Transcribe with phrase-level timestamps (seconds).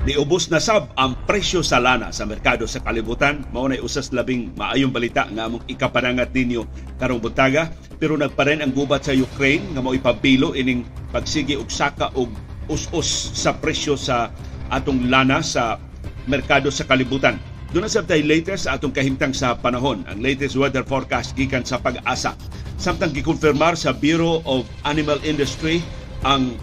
[0.00, 3.44] Niubos na sab ang presyo sa lana sa merkado sa kalibutan.
[3.52, 6.64] Mao na usas labing maayong balita nga among ikapanangat ninyo
[6.96, 7.68] karong buntaga.
[8.00, 12.32] Pero nagparin ang gubat sa Ukraine nga mao ipabilo ining pagsigi og saka og
[12.72, 14.32] us-us sa presyo sa
[14.72, 15.76] atong lana sa
[16.24, 17.36] merkado sa kalibutan.
[17.68, 20.00] Doon na sabtay latest sa atong kahimtang sa panahon.
[20.08, 22.32] Ang latest weather forecast gikan sa pag-asa.
[22.80, 25.84] Samtang gikonfirmar sa Bureau of Animal Industry
[26.24, 26.56] ang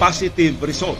[0.00, 0.96] positive result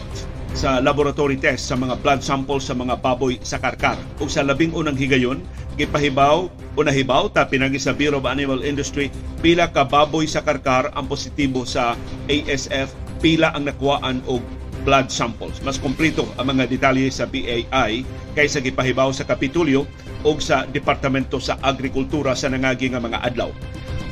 [0.53, 3.97] sa laboratory test sa mga blood samples sa mga baboy sa karkar.
[4.21, 5.41] Ug sa labing unang higayon,
[5.73, 6.45] gipahibaw
[6.77, 9.09] o nahibaw ta pinagi sa Bureau of Animal Industry
[9.41, 11.97] pila ka baboy sa karkar ang positibo sa
[12.29, 12.93] ASF,
[13.25, 14.45] pila ang nakuhaan og
[14.85, 15.57] blood samples.
[15.65, 18.05] Mas kompleto ang mga detalye sa BAI
[18.37, 19.89] kaysa gipahibaw sa Kapitulyo
[20.21, 23.49] o sa Departamento sa Agrikultura sa nangagi nga mga adlaw.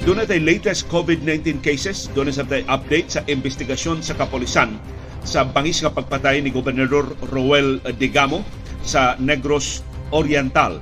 [0.09, 2.09] Doon na latest COVID-19 cases.
[2.17, 4.73] Doon na tayo update sa investigasyon sa kapolisan
[5.21, 8.41] sa bangis nga pagpatay ni Gobernador Roel Digamo
[8.81, 10.81] sa Negros Oriental.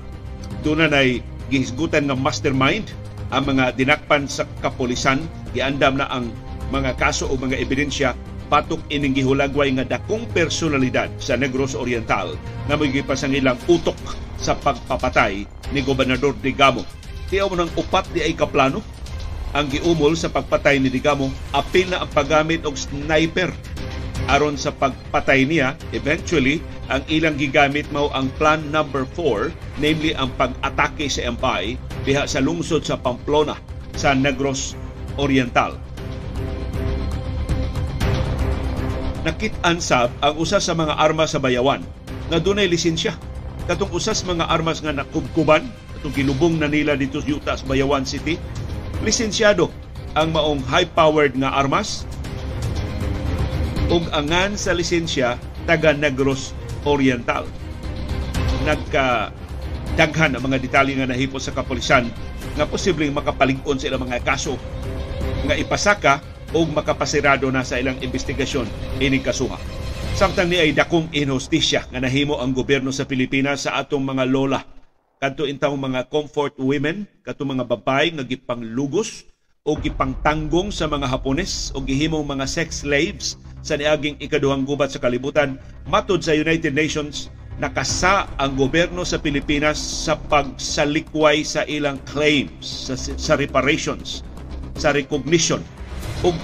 [0.64, 1.04] Doon na
[1.52, 2.88] gihisgutan ng mastermind
[3.36, 5.20] ang mga dinakpan sa kapolisan.
[5.52, 6.32] Giandam na ang
[6.72, 8.16] mga kaso o mga ebidensya
[8.48, 12.32] patok ining gihulagway nga dakong personalidad sa Negros Oriental
[12.72, 14.00] na magigipas ang ilang utok
[14.40, 15.44] sa pagpapatay
[15.76, 16.88] ni Gobernador Digamo.
[17.28, 18.96] Tiyaw mo ng upat di ay kaplano
[19.58, 21.34] ang giumol sa pagpatay ni Digamo.
[21.50, 23.50] Apil na ang paggamit og sniper
[24.30, 25.74] aron sa pagpatay niya.
[25.98, 26.62] Eventually
[26.94, 31.74] ang ilang gigamit mao ang plan number 4 namely ang pag-atake sa MPI
[32.06, 33.58] diha sa lungsod sa Pamplona
[33.98, 34.78] sa Negros
[35.18, 35.74] Oriental.
[39.26, 41.82] Nakit-an sab ang usa sa mga armas sa bayawan.
[42.30, 43.18] Nga dunay lisensya.
[43.68, 48.40] Katong usas mga armas nga nakubkuban katong gilubong na nila dito sa Utah Bayawan City
[49.06, 49.70] lisensyado
[50.18, 52.08] ang maong high-powered nga armas
[53.88, 55.38] ug angan sa lisensya
[55.70, 56.52] taga Negros
[56.84, 57.46] Oriental.
[58.66, 59.32] Nagka
[59.96, 62.10] daghan ang mga detalye nga nahipos sa kapulisan
[62.58, 64.58] nga posibleng makapalig-on sa ilang mga kaso
[65.48, 66.20] nga ipasaka
[66.56, 68.68] o makapasirado na sa ilang investigasyon
[69.04, 69.60] ining kasuha.
[70.18, 74.77] Samtang ni ay dakong inhostisya nga nahimo ang gobyerno sa Pilipinas sa atong mga lola
[75.18, 79.26] kadto intaw mga comfort women, kadto mga babay nga gipanglugos
[79.66, 83.36] o gipangtanggong sa mga Hapones o gihimong mga sex slaves
[83.66, 87.28] sa niaging ikaduhang gubat sa kalibutan matud sa United Nations
[87.58, 94.24] nakasa ang gobyerno sa Pilipinas sa pagsalikway sa ilang claims sa, sa reparations
[94.78, 95.60] sa recognition
[96.24, 96.38] ug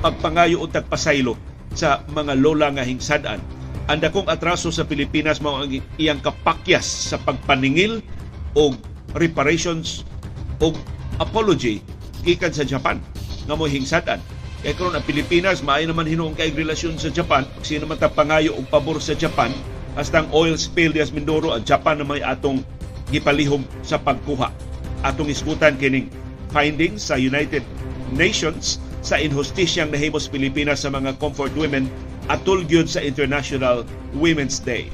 [0.00, 1.36] pagpangayo og tagpasaylo
[1.76, 3.42] sa mga lola nga hingsadan
[3.86, 8.02] ang dakong atraso sa Pilipinas mao ang iyang kapakyas sa pagpaningil
[8.58, 8.74] o
[9.14, 10.02] reparations
[10.58, 10.74] o
[11.22, 11.78] apology
[12.26, 12.98] gikan sa Japan.
[13.46, 14.18] Nga mo hingsadan.
[14.66, 17.46] Kay karon ang Pilipinas maayo naman hinuong kay relasyon sa Japan.
[17.54, 19.54] Ug sino man pangayo og pabor sa Japan
[19.94, 22.66] hasta ang oil spill dias Mindoro ang Japan na may atong
[23.14, 24.50] gipalihom sa pagkuha.
[25.06, 26.10] Atong isgutan kining
[26.50, 27.62] findings sa United
[28.10, 31.86] Nations sa injustisyang nahimos Pilipinas sa mga comfort women
[32.26, 34.90] atul gyud sa International Women's Day.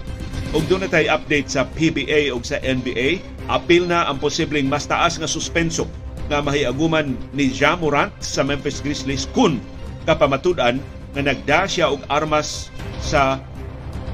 [0.52, 5.16] Ug doon na update sa PBA ug sa NBA, apil na ang posibleng mas taas
[5.16, 5.88] nga suspenso
[6.28, 9.58] nga mahiaguman ni Ja Morant sa Memphis Grizzlies kun
[10.04, 10.78] kapamatudan
[11.16, 12.68] nga nagda siya og armas
[13.02, 13.40] sa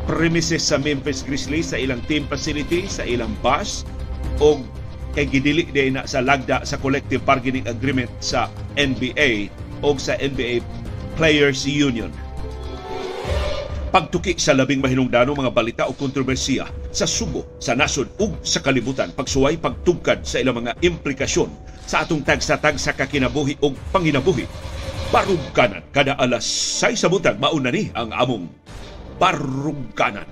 [0.08, 3.84] premises sa Memphis Grizzlies sa ilang team facility, sa ilang bus
[4.40, 4.62] o
[5.12, 8.46] kay gidili day na sa lagda sa collective bargaining agreement sa
[8.78, 9.50] NBA
[9.82, 10.62] o sa NBA
[11.18, 12.14] Players Union
[13.88, 19.12] pagtuki sa labing mahinungdanong mga balita o kontrobersiya sa sugo, sa nasod ug sa kalibutan,
[19.16, 21.49] pagsuway pagtugkad sa ilang mga implikasyon
[21.88, 24.44] sa atong tagsatag sa kakinabuhi ug panginabuhi.
[25.09, 26.44] Barugkanan kada alas
[26.84, 28.44] 6 sa buntag mauna ni ang among
[29.16, 30.28] barugkanan.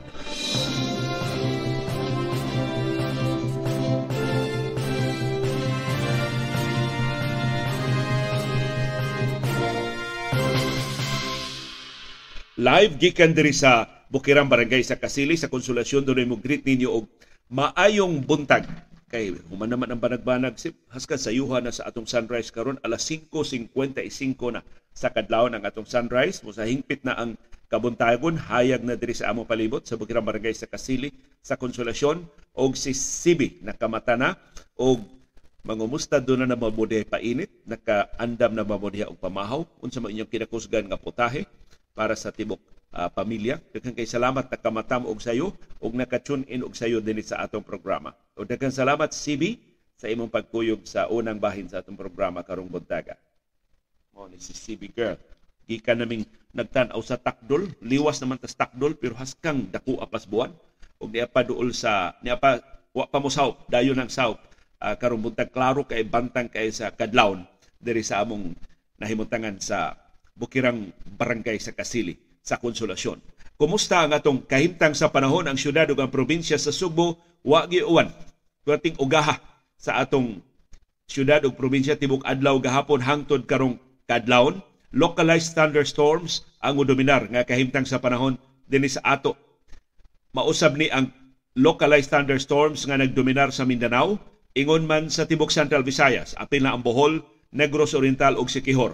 [12.57, 17.05] Live gikan diri sa Bukirang Barangay sa Kasili sa Konsolasyon doon mo greet ninyo og
[17.53, 18.65] maayong buntag.
[19.13, 23.77] Kay human naman ang banag-banag sip haskan sayuhan na sa atong sunrise karon alas 5:55
[24.57, 24.65] na
[24.97, 26.41] sa kadlawon ang atong sunrise.
[26.41, 27.37] Mo sa hingpit na ang
[27.69, 31.13] kabuntagon hayag na diri sa among palibot sa Bukirang Barangay sa Kasili
[31.45, 32.25] sa Konsolasyon.
[32.57, 34.33] Og si Sibi nakamata na.
[34.81, 35.05] Og
[35.61, 39.69] mangumusta doon na mabudihay painit nakaandam na mabudihay og pamahaw.
[39.85, 41.45] Unsa man inyong kinakusgan nga putahe
[41.97, 42.61] para sa tibok
[42.93, 43.57] uh, pamilya.
[43.73, 47.65] Daghang kay salamat na kamatam og sayo ug naka-tune in og sayo dinhi sa atong
[47.65, 48.13] programa.
[48.37, 49.57] O daghang salamat CB
[49.97, 53.17] sa imong pagkuyog sa unang bahin sa atong programa karong buntaga.
[54.13, 55.17] Mo ni si CB girl.
[55.67, 56.23] gikan naming
[56.55, 60.55] nagtan-aw sa takdol, liwas naman ta takdol pero haskang dako apas buwan
[61.03, 62.63] ug niya pa duol sa niya pa
[62.95, 64.39] wa pa mo south, dayon ng south.
[64.77, 67.49] Uh, karong buntag klaro kay bantang kay sa Kadlawon
[67.81, 68.53] diri sa among
[69.01, 69.97] nahimutangan sa
[70.37, 73.19] Bukirang Barangay sa Kasili sa Konsolasyon.
[73.57, 78.13] Kumusta ang atong kahimtang sa panahon ang syudad ug ang probinsya sa Subo wa giuwan.
[78.69, 79.41] Kuwating ugaha
[79.81, 80.45] sa atong
[81.09, 84.61] syudad ug probinsya tibok adlaw gahapon hangtod karong kadlawon
[84.93, 88.37] localized thunderstorms ang dominar nga kahimtang sa panahon
[88.69, 89.35] dinhi sa ato.
[90.37, 91.09] Mausab ni ang
[91.57, 94.21] localized thunderstorms nga nagdominar sa Mindanao,
[94.53, 97.25] ingon man sa tibok Central Visayas, apil na ang Bohol,
[97.57, 98.93] Negros Oriental ug Siquijor.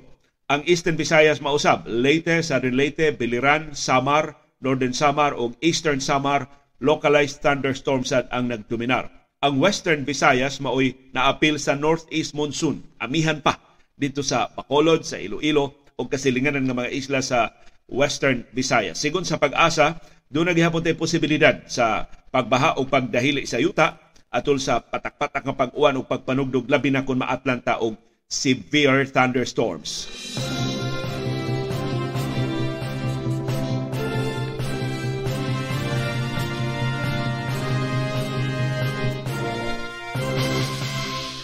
[0.53, 6.45] Ang Eastern Visayas mausab, Leyte, Southern Leyte, Biliran, Samar, Northern Samar ug Eastern Samar,
[6.77, 9.09] localized thunderstorms ang nagdominar.
[9.41, 13.57] Ang Western Visayas maoy naapil sa northeast monsoon, amihan pa
[13.97, 17.57] dito sa Bacolod, sa Iloilo ug kasilinganan ng mga isla sa
[17.89, 19.01] Western Visayas.
[19.01, 24.85] Sigon sa pag-asa, doon naghihapon tayo posibilidad sa pagbaha o pagdahili sa yuta atol sa
[24.85, 30.09] patak-patak nga pag-uwan o pagpanugdog labi na kung maatlanta og severe thunderstorms.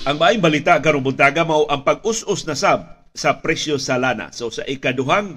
[0.08, 4.32] Ang maayong balita karong buntaga mao ang pag-us-us na sab sa presyo sa lana.
[4.32, 5.36] So sa ikaduhang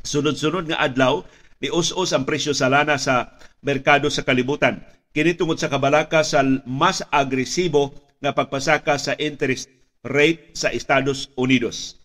[0.00, 1.20] sunod-sunod nga adlaw
[1.60, 4.80] ni us-us ang presyo sa lana sa merkado sa kalibutan.
[5.12, 7.92] Kini tungod sa kabalaka sa mas agresibo
[8.24, 9.68] nga pagpasaka sa interest
[10.06, 11.98] rate sa Estados Unidos.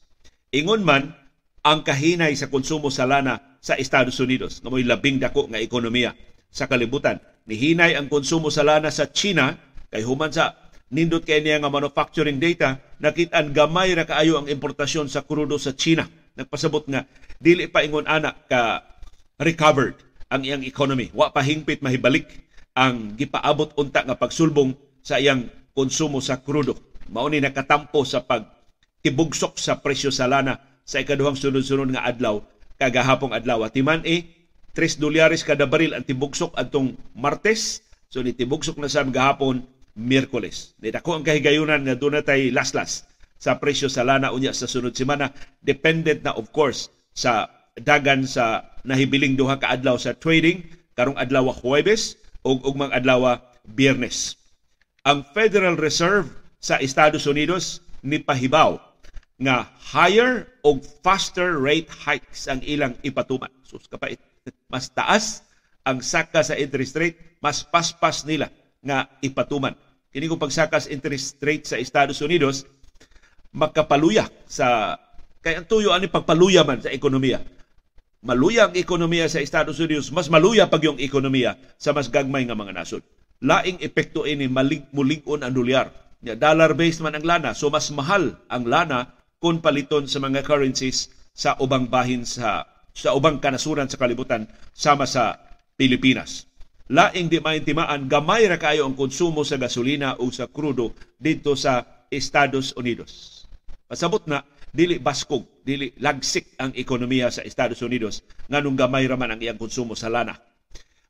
[0.52, 1.14] Ingon man
[1.62, 6.18] ang kahinay sa konsumo sa lana sa Estados Unidos nga mo'y labing dako nga ekonomiya
[6.50, 7.22] sa kalibutan.
[7.46, 9.54] Nihinay ang konsumo sa lana sa China
[9.94, 10.58] kay human sa
[10.92, 15.78] nindot kay niya nga manufacturing data nakit-an gamay ra kaayo ang importasyon sa krudo sa
[15.78, 16.10] China.
[16.36, 17.06] Nagpasabot nga
[17.38, 18.82] dili pa ingon ana ka
[19.38, 19.96] recovered
[20.34, 21.14] ang iyang economy.
[21.14, 22.28] Wa pa hingpit mahibalik
[22.74, 24.74] ang gipaabot unta nga pagsulbong
[25.06, 25.46] sa iyang
[25.78, 26.91] konsumo sa krudo.
[27.12, 28.48] Mao ni nakatampo sa pag
[29.04, 32.40] tibugsok sa presyo sa lana sa ikaduhang sunod-sunod nga adlaw
[32.80, 33.68] kagahapong adlaw.
[33.68, 37.84] Timan e 3 dolyares kada baril ang tibugsok adtong Martes.
[38.08, 40.80] So ni tibugsok na sa gahapon Miyerkules.
[40.80, 43.04] Ni dako ang kahigayunan nga doon tay laslas
[43.36, 48.72] sa presyo sa lana unya sa sunod semana dependent na of course sa dagan sa
[48.88, 50.64] nahibiling duha ka adlaw sa trading
[50.96, 52.16] karong adlaw Huwebes
[52.48, 53.36] ug ugmang adlaw
[53.68, 54.40] Biyernes.
[55.04, 58.78] Ang Federal Reserve sa Estados Unidos ni pahibaw
[59.42, 63.50] nga higher o faster rate hikes ang ilang ipatuman.
[63.66, 64.22] Sus kapait.
[64.74, 65.42] Mas taas
[65.82, 68.54] ang saka sa interest rate, mas paspas nila
[68.86, 69.74] nga ipatuman.
[70.14, 72.70] Kini kung pagsaka sa interest rate sa Estados Unidos,
[73.50, 74.94] makapaluya sa
[75.42, 77.42] kay ang tuyo ani pagpaluya man sa ekonomiya
[78.22, 82.58] maluya ang ekonomiya sa Estados Unidos, mas maluya pag yung ekonomiya sa mas gagmay nga
[82.58, 83.02] mga nasod.
[83.42, 85.90] Laing epekto ini malig mulig-on ang dolyar.
[86.22, 91.10] Dollar based man ang lana, so mas mahal ang lana kung paliton sa mga currencies
[91.34, 95.42] sa ubang bahin sa sa ubang kanasuran sa kalibutan sama sa
[95.74, 96.46] Pilipinas.
[96.92, 102.06] Laing di maintimaan gamay ra kayo ang konsumo sa gasolina o sa krudo dito sa
[102.12, 103.42] Estados Unidos.
[103.88, 109.40] Pasabot na dili baskog, dili lagsik ang ekonomiya sa Estados Unidos nganong gamay raman ang
[109.42, 110.36] iyang konsumo sa lana.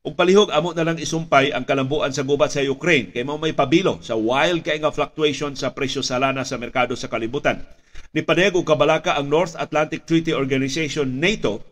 [0.02, 3.54] Ug palihog amo na lang isumpay ang kalambuan sa gubat sa Ukraine kay mao may
[3.54, 7.62] pabilo sa wild kay nga fluctuation sa presyo sa lana sa merkado sa kalibutan.
[8.10, 11.62] Ni padayag og kabalaka ang North Atlantic Treaty Organization NATO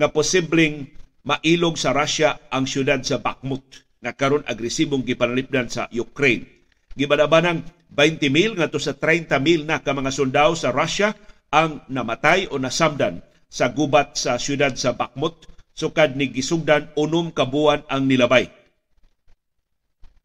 [0.00, 0.88] nga posibleng
[1.28, 6.48] mailog sa Russia ang syudad sa Bakhmut na karon agresibong gipanalipdan sa Ukraine.
[6.96, 11.12] Gibadabanang 20,000 ngadto sa 30,000 na ka mga sundao sa Russia
[11.52, 13.20] ang namatay o nasamdan
[13.52, 18.50] sa gubat sa siyudad sa Bakhmut sukad ni gisugdan unom ka buwan ang nilabay.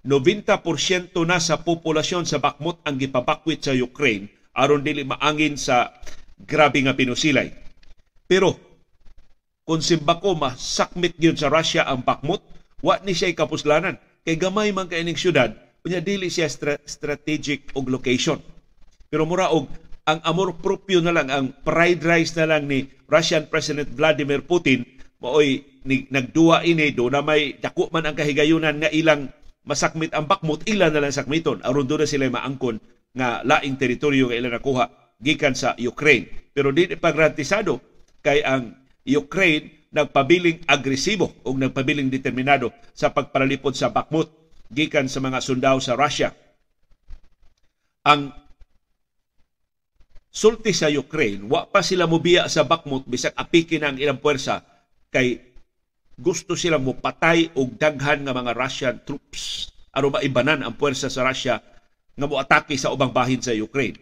[0.01, 5.93] 90% na sa populasyon sa Bakhmut ang gipabakwit sa Ukraine aron dili maangin sa
[6.41, 7.53] grabe nga pinusilay.
[8.25, 8.57] Pero
[9.63, 12.41] kung simbako masakmit gyud sa Russia ang Bakhmut,
[12.81, 17.75] wa ni siya kapuslanan kay gamay man kay ining syudad Unya dili siya stra- strategic
[17.75, 18.39] og location.
[19.11, 19.67] Pero mura og
[20.07, 24.87] ang amor propio na lang, ang pride rice na lang ni Russian President Vladimir Putin,
[25.23, 29.31] maoy nagduwa ini do na may dako man ang kahigayunan nga ilang
[29.63, 31.63] masakmit ang bakmut, ilan na lang sakmiton.
[31.63, 32.83] aron do na sila maangkon
[33.15, 36.51] nga laing teritoryo nga ilang nakuha gikan sa Ukraine.
[36.51, 37.79] Pero di pagrantisado
[38.19, 38.75] kay ang
[39.07, 44.27] Ukraine nagpabiling agresibo o nagpabiling determinado sa pagparalipod sa Bakhmut
[44.67, 46.33] gikan sa mga sundao sa Russia.
[48.03, 48.35] Ang
[50.33, 54.72] sulti sa Ukraine, wa pa sila mubiya sa Bakhmut bisag apikin ang ilang puwersa
[55.13, 55.53] kay
[56.17, 61.61] gusto silang mupatay og daghan nga mga Russian troops aron maibanan ang puwersa sa Russia
[62.13, 63.97] nga moatake sa ubang bahin sa Ukraine.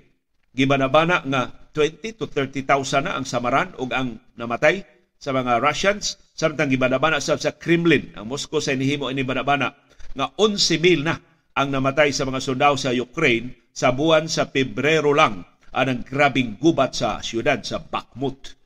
[0.51, 1.41] Gibanabana nga
[1.75, 4.83] 20 to 30,000 na ang samaran ug ang namatay
[5.15, 9.71] sa mga Russians samtang gibanabana sa sa Kremlin ang Moscow sa inihimo ini banabana
[10.11, 11.15] nga 11,000 na
[11.55, 16.91] ang namatay sa mga sundao sa Ukraine sa buwan sa Pebrero lang anang grabing gubat
[16.91, 18.59] sa siyudad sa Bakhmut.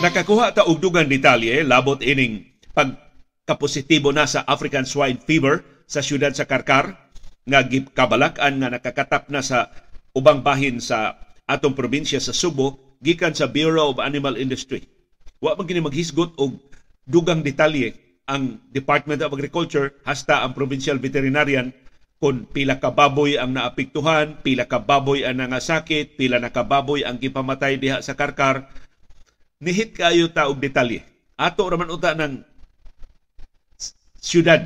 [0.00, 2.40] Nakakuha ta og dugang detalye labot ining
[2.72, 6.96] pagkapositibo na sa African swine fever sa siyudad sa Karkar
[7.44, 9.68] nga gikabalak-an nga nakakatap na sa
[10.16, 14.88] ubang bahin sa atong probinsya sa Subo gikan sa Bureau of Animal Industry.
[15.36, 16.56] Wa man kini maghisgot og
[17.04, 17.92] dugang detalye
[18.24, 21.76] ang Department of Agriculture hasta ang Provincial Veterinarian
[22.16, 27.04] kung pila ka baboy ang naapektuhan, pila ka baboy ang nangasakit, pila na ka baboy
[27.04, 28.64] ang gipamatay diha sa Karkar
[29.60, 31.04] nihit kayo ta og detalye.
[31.36, 32.44] Ato raman uta ng
[34.20, 34.60] syudad.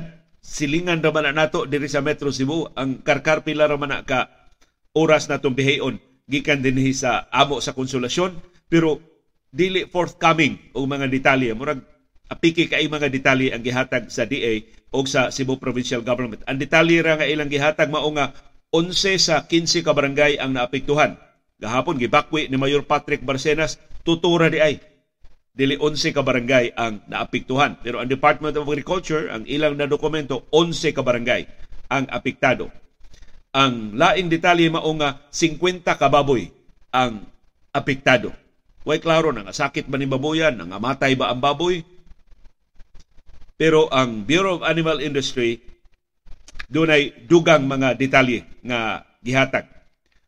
[0.45, 2.71] Silingan raman na nato diri sa Metro Cebu.
[2.75, 4.31] Ang karkar pila raman na ka
[4.95, 8.97] oras na tumbihayon gikan dinhi sa amo sa konsolasyon pero
[9.53, 11.83] dili forthcoming og mga detalye murag
[12.31, 17.05] apiki kay mga detalye ang gihatag sa DA o sa Cebu Provincial Government ang detalye
[17.05, 18.33] ra nga ilang gihatag mao nga
[18.73, 21.13] 11 sa 15 ka barangay ang naapektuhan
[21.59, 24.75] gahapon gibakwi ni Mayor Patrick Barcenas tutura di ay
[25.55, 27.79] dili 11 ka barangay ang naapektuhan.
[27.79, 31.47] Pero ang Department of Agriculture, ang ilang na dokumento, 11 ka barangay
[31.87, 32.67] ang apektado.
[33.55, 36.51] Ang laing detalye mao nga 50 ka baboy
[36.91, 37.23] ang
[37.71, 38.35] apektado.
[38.83, 41.81] Way klaro na nga sakit ba ni baboyan, nga matay ba ang baboy?
[43.55, 45.63] Pero ang Bureau of Animal Industry
[46.67, 49.71] dunay dugang mga detalye nga gihatag.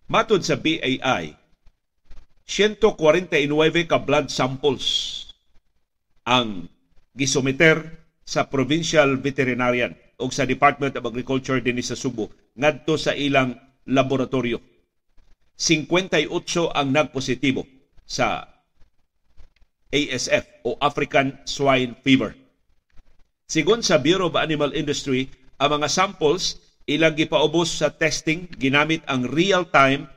[0.08, 1.36] Matod sa BAI,
[2.48, 2.80] 149
[3.92, 4.84] ka blood samples
[6.24, 6.72] ang
[7.12, 13.52] gisumiter sa Provincial Veterinarian o sa Department of Agriculture din sa Subo ngadto sa ilang
[13.84, 14.64] laboratorio.
[15.60, 16.32] 58
[16.72, 17.68] ang nagpositibo
[18.08, 18.48] sa
[19.92, 22.32] ASF o African Swine Fever.
[23.44, 25.28] Sigon sa Bureau of Animal Industry,
[25.60, 30.08] ang mga samples ilang gipaubos sa testing ginamit ang real-time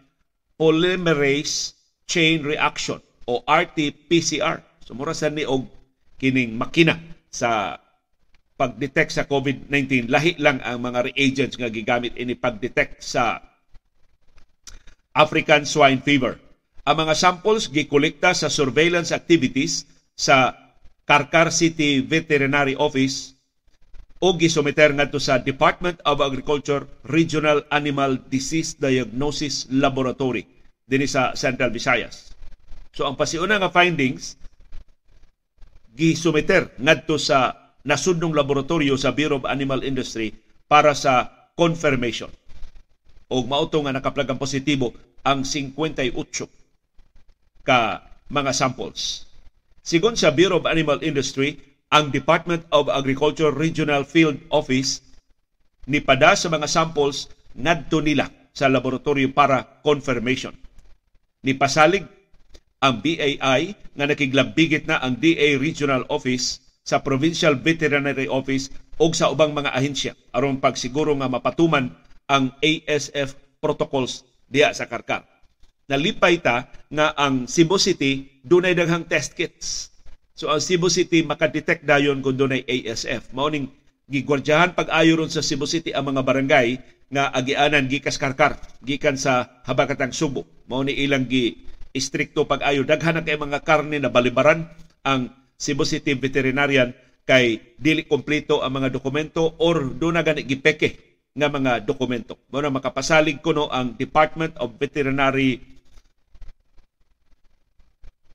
[0.54, 1.74] polymerase
[2.06, 4.62] chain reaction o RT-PCR.
[4.86, 5.66] So mura sa ni og
[6.22, 7.78] kining makina sa
[8.54, 10.12] pag-detect sa COVID-19.
[10.12, 13.40] Lahi lang ang mga reagents nga gigamit ini pag-detect sa
[15.16, 16.38] African swine fever.
[16.86, 20.54] Ang mga samples gikolekta sa surveillance activities sa
[21.08, 23.39] Karkar City Veterinary Office
[24.20, 30.44] o gisumiter ngadto sa Department of Agriculture Regional Animal Disease Diagnosis Laboratory
[30.84, 32.36] dinhi sa Central Visayas.
[32.92, 34.36] So ang pasiuna nga findings
[35.96, 40.36] gisumiter ngadto sa nasudnong laboratorio sa Bureau of Animal Industry
[40.68, 42.28] para sa confirmation.
[43.30, 44.92] O mauto nga nakaplagang positibo
[45.24, 46.12] ang 58
[47.64, 49.24] ka mga samples.
[49.80, 51.56] Sigon sa Bureau of Animal Industry,
[51.90, 55.02] ang Department of Agriculture Regional Field Office
[55.90, 57.26] nipada sa mga samples
[57.58, 60.54] ngadto nila sa laboratorio para confirmation
[61.42, 62.06] ni pasalig
[62.80, 69.28] ang BAI nga nakiglambigit na ang DA Regional Office sa Provincial Veterinary Office o sa
[69.28, 71.92] ubang mga ahensya aron pagsiguro nga mapatuman
[72.30, 75.26] ang ASF protocols diya sa Karkar.
[75.90, 79.90] Nalipay ta nga ang Cebu City dunay daghang test kits.
[80.34, 83.34] So ang Cebu City makadetect dayon kung dunay ASF.
[83.36, 83.68] Mao ning
[84.10, 89.62] gigwardyahan pag-ayo ron sa Cebu City ang mga barangay nga agianan gikas Karkar gikan sa
[89.66, 91.58] Habakatang Subo mao ni ilang gi
[91.90, 94.66] istrikto pag-ayo daghan kay mga karne na balibaran
[95.02, 96.94] ang Cebu City Veterinarian
[97.26, 100.98] kay dili kompleto ang mga dokumento or do na gani gipeke
[101.30, 102.38] nga mga dokumento.
[102.50, 105.62] Mao na makapasalig kuno ang Department of Veterinary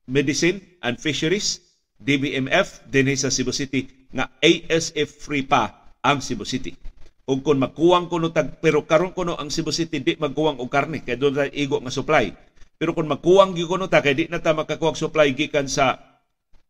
[0.07, 1.64] Medicine and Fisheries
[1.99, 6.75] DBMF dinhi sa Cebu City nga ASF free pa ang Cebu City
[7.25, 11.01] ug kung magkuwang kuno tag pero karon kuno ang Cebu City di magkuwang og karne
[11.01, 12.29] kay doon ra igo nga supply.
[12.77, 15.97] Pero kung magkuwang gyud kuno ta kay di na ta makakuha supply gikan sa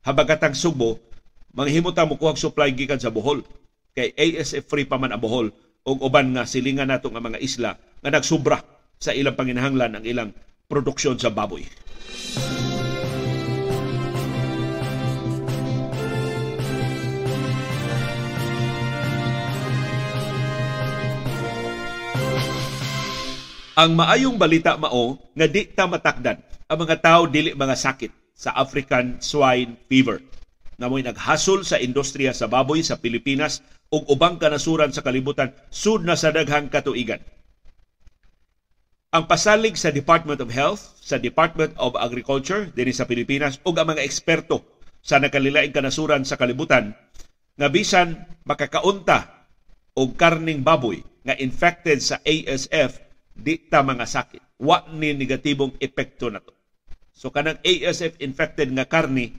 [0.08, 1.02] habagatang Subo,
[1.52, 3.44] manghimo ta mo kuha supply gikan sa Bohol.
[3.92, 5.52] Kay ASF free pa man ang Bohol
[5.84, 8.64] ug uban nga silingan nato nga mga isla nga nagsubra
[8.96, 10.30] sa ilang panginahanglan ang ilang
[10.72, 11.68] produksyon sa baboy.
[23.76, 26.40] Ang maayong balita mao nga di ta matakdan
[26.72, 30.24] ang mga tao dili mga sakit sa African swine fever
[30.80, 33.60] na mo'y naghasol sa industriya sa baboy sa Pilipinas
[33.92, 37.20] ug ubang kanasuran sa kalibutan sud na sa daghang katuigan.
[39.12, 43.92] Ang pasalig sa Department of Health, sa Department of Agriculture dinhi sa Pilipinas ug ang
[43.92, 44.64] mga eksperto
[45.04, 46.96] sa nakalilaing kanasuran sa kalibutan
[47.60, 49.52] nga bisan makakaunta
[50.00, 53.05] og karning baboy nga infected sa ASF
[53.36, 54.64] di ta mga sakit.
[54.64, 56.56] Wa ni negatibong epekto na to.
[57.12, 59.36] So kanang ASF infected nga karni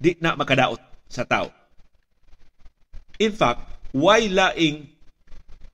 [0.00, 0.80] di na makadaot
[1.10, 1.50] sa tao.
[3.20, 4.88] In fact, why laing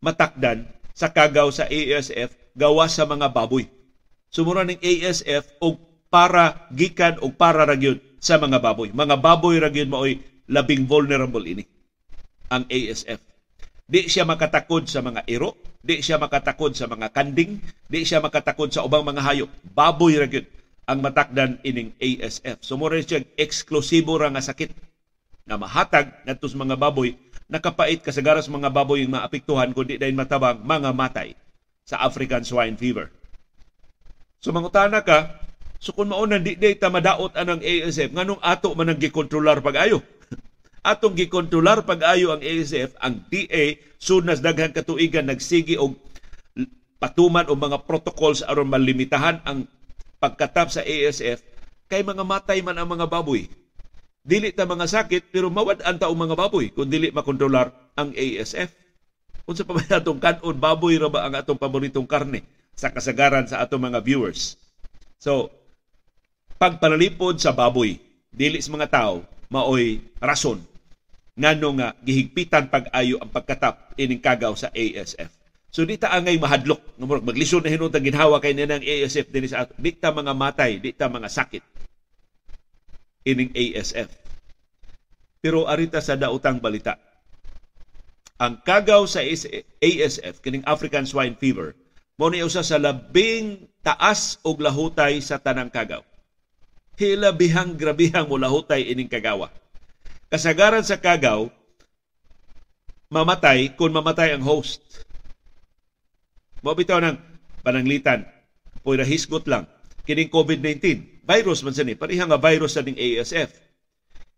[0.02, 3.68] matakdan sa kagaw sa ASF gawa sa mga baboy.
[4.32, 8.90] Sumura ning ASF og para gikan og para ragyod sa mga baboy.
[8.90, 10.18] Mga baboy ragyod maoy
[10.50, 11.62] labing vulnerable ini
[12.50, 13.20] ang ASF.
[13.86, 15.54] Di siya makatakod sa mga iro,
[15.86, 19.50] di siya makatakod sa mga kanding, di siya makatakod sa ubang mga hayop.
[19.70, 20.50] Baboy ragyod
[20.90, 22.58] ang matakdan ining ASF.
[22.58, 24.74] So mo siya eksklusibo ra nga sakit
[25.46, 27.14] na mahatag ngadto sa mga baboy
[27.46, 31.38] nakapait kasagaras mga baboy yung maapektuhan kundi dahil matabang mga matay
[31.86, 33.14] sa African swine fever.
[34.42, 35.38] So mangutana ka,
[35.78, 40.02] so kung maunan di day ta madaot anang ASF, nganong ato man ang gikontrolar pag-ayo?
[40.86, 45.98] Atong gikontrolar pag-ayo ang ASF, ang DA sunas daghang katuigan nagsigi og
[47.02, 49.66] patuman o mga protocols aron malimitahan ang
[50.22, 51.42] pagkatap sa ASF
[51.90, 53.50] kay mga matay man ang mga baboy
[54.26, 58.74] dili ta mga sakit pero mawad ang taong mga baboy kung dili makontrolar ang ASF.
[59.46, 62.42] Unsa pa ba atong kanon baboy ra ba ang atong paboritong karne
[62.74, 64.58] sa kasagaran sa atong mga viewers.
[65.22, 65.50] So
[66.58, 68.02] pagpalalipod sa baboy
[68.34, 70.58] dili sa mga tao maoy rason
[71.36, 75.28] ngano nga gihigpitan pag-ayo ang pagkatap ining kagaw sa ASF.
[75.68, 79.68] So di ta angay mahadlok nga maglisod na hinuntang ginhawa kay nang ASF dinhi sa
[79.68, 79.76] ato.
[79.76, 81.64] Di ta mga matay, di ta mga sakit
[83.28, 84.08] ining ASF.
[85.44, 86.96] Pero arita sa dautang balita,
[88.40, 91.76] ang kagaw sa ASF, kining African Swine Fever,
[92.16, 96.00] mo ni usa sa labing taas og lahutay sa tanang kagaw.
[96.96, 99.52] Hilabihang grabihang mo lahutay ining kagawa.
[100.26, 101.46] Kasagaran sa kagaw,
[103.06, 104.82] mamatay kung mamatay ang host.
[106.66, 107.14] Mo bitaw ng
[107.62, 108.26] pananglitan,
[108.82, 109.70] puy hisgot lang,
[110.02, 113.50] kining COVID-19 virus man sini, parihang nga virus sa ning ASF.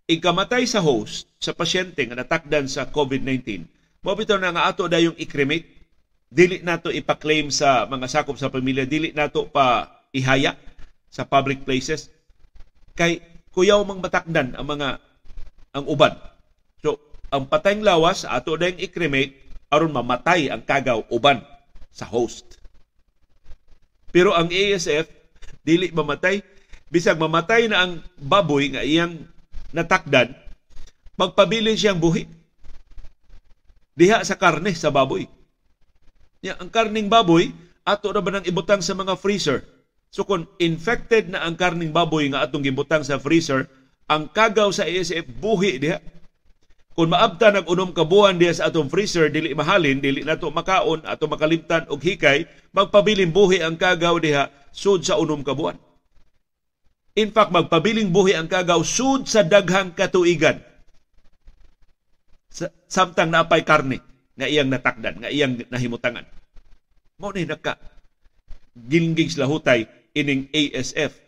[0.09, 3.64] Ikamatay sa host, sa pasyente nga natakdan sa COVID-19,
[4.05, 5.68] mo bitaw na nga ato dayong i-cremate,
[6.29, 10.53] dili nato ipa-claim sa mga sakop sa pamilya, dili nato pa ihaya
[11.09, 12.12] sa public places.
[12.92, 13.24] Kay
[13.57, 15.07] kuyaw mang matakdan ang mga
[15.78, 16.14] ang uban.
[16.82, 16.98] So,
[17.30, 19.34] ang patayng lawas ato dayong i-cremate
[19.68, 21.44] aron mamatay ang kagaw uban
[21.92, 22.58] sa host.
[24.10, 25.06] Pero ang ASF
[25.62, 26.40] dili mamatay
[26.88, 29.28] bisag mamatay na ang baboy nga iyang
[29.72, 30.32] natakdan,
[31.20, 32.24] magpabilin siyang buhi.
[33.98, 35.28] Diha sa karne sa baboy.
[36.38, 37.50] Ya, ang karning baboy,
[37.82, 39.66] ato na ba nang ibutang sa mga freezer?
[40.08, 43.68] So kung infected na ang karning baboy nga atong gibutang sa freezer,
[44.08, 46.00] ang kagaw sa ASF buhi diha.
[46.98, 51.30] Kung maabta nag unom ka buwan sa atong freezer, dili mahalin, dili nato makaon, ato
[51.30, 52.42] makalimtan og hikay,
[52.74, 55.78] magpabiling buhi ang kagaw diha sud sa unom ka buwan.
[57.14, 60.58] In fact, magpabiling buhi ang kagaw sud sa daghang katuigan.
[62.90, 64.02] Samtang napay karne
[64.38, 66.26] nga iyang natakdan, nga iyang nahimutangan.
[67.18, 67.78] Mao ni naka
[68.74, 71.27] gilingig lahutay ining ASF.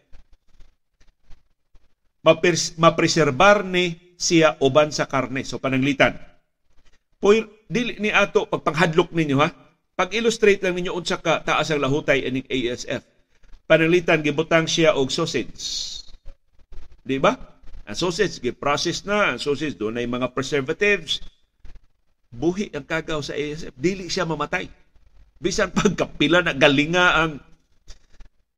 [2.21, 5.45] Mapres, mapreserbar ni siya uban sa karne.
[5.45, 6.21] So pananglitan.
[7.21, 9.49] Puy, dili ni ato pagpanghadlok ninyo ha.
[9.97, 13.21] Pag-illustrate lang ninyo unsa ka taas ang lahutay ining ASF
[13.71, 16.03] panalitan gibutang siya og sausage.
[17.07, 17.39] Di ba?
[17.87, 21.23] Ang sausage gi-process na, ang sausage do na mga preservatives.
[22.35, 24.67] Buhi ang kagaw sa ASF, dili siya mamatay.
[25.39, 27.39] Bisan pagkapila na galinga ang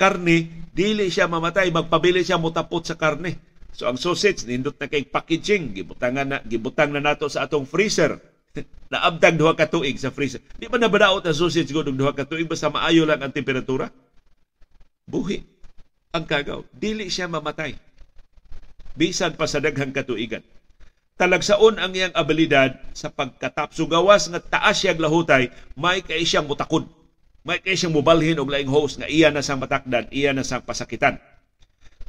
[0.00, 3.36] karne, dili siya mamatay, magpabili siya mutapot sa karne.
[3.72, 8.20] So ang sausage nindot na kay packaging, gibutangan na gibutang na nato sa atong freezer.
[8.92, 10.44] Naabdag duha ka tuig sa freezer.
[10.60, 13.88] Di ba nabadaot ang sausage gud duha ka tuig basta maayo lang ang temperatura?
[15.12, 15.44] buhi
[16.12, 16.64] ang kagaw.
[16.72, 17.76] Dili siya mamatay.
[18.96, 20.44] Bisan pa sa daghang katuigan.
[21.16, 23.72] Talagsaon ang iyang abilidad sa pagkatap.
[23.72, 26.88] So gawas nga taas siyang lahutay, may kay siyang mutakod.
[27.44, 30.64] May kay siyang mubalhin og laing host nga iya na sang matakdan, iya na sang
[30.64, 31.20] pasakitan.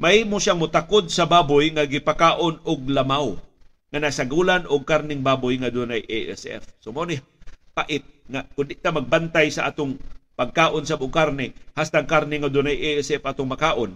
[0.03, 3.39] May mo siyang mutakod sa baboy nga gipakaon og lamaw
[3.87, 6.83] nga nasagulan og karning baboy nga dunay ASF.
[6.83, 7.23] So mo ni
[7.71, 9.95] pait nga kun ta magbantay sa atong
[10.35, 13.95] pagkaon sa karne hastang karne nga dunay ASF atong makaon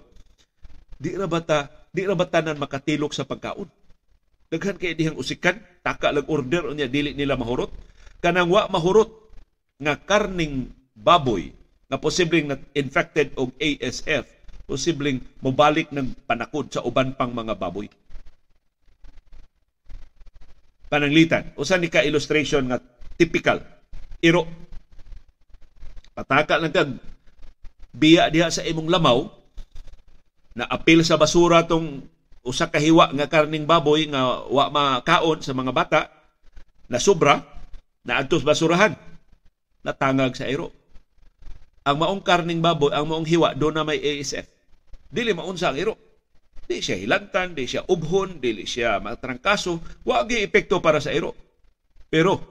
[0.96, 3.68] di ra bata di ra batanan makatilok sa pagkaon
[4.48, 7.76] daghan kay dihang usikan taka lang order unya dili nila mahurot
[8.24, 9.12] kanang wa mahurot
[9.76, 11.52] nga karning baboy
[11.92, 14.37] nga posibleng na infected og ASF
[14.68, 17.88] posibleng mobalik ng panakod sa uban pang mga baboy.
[20.92, 22.84] Pananglitan usa ni ka illustration nga
[23.16, 23.64] typical
[24.20, 24.44] iro.
[26.12, 27.00] Pataka lang kag
[27.96, 29.32] biya diha sa imong lamaw
[30.52, 32.04] na apil sa basura tong
[32.44, 36.02] usa ka hiwa nga karning baboy nga wa makaon sa mga bata
[36.92, 37.40] na sobra
[38.04, 38.96] na adtos basurahan
[39.80, 40.76] natangag sa iro.
[41.88, 44.57] Ang maong karning baboy ang maong hiwa do na may ASF
[45.08, 45.96] dili maunsa ang iro
[46.68, 51.32] di siya hilantan di siya ubhon dili siya matrangkaso wa epekto para sa iro
[52.12, 52.44] pero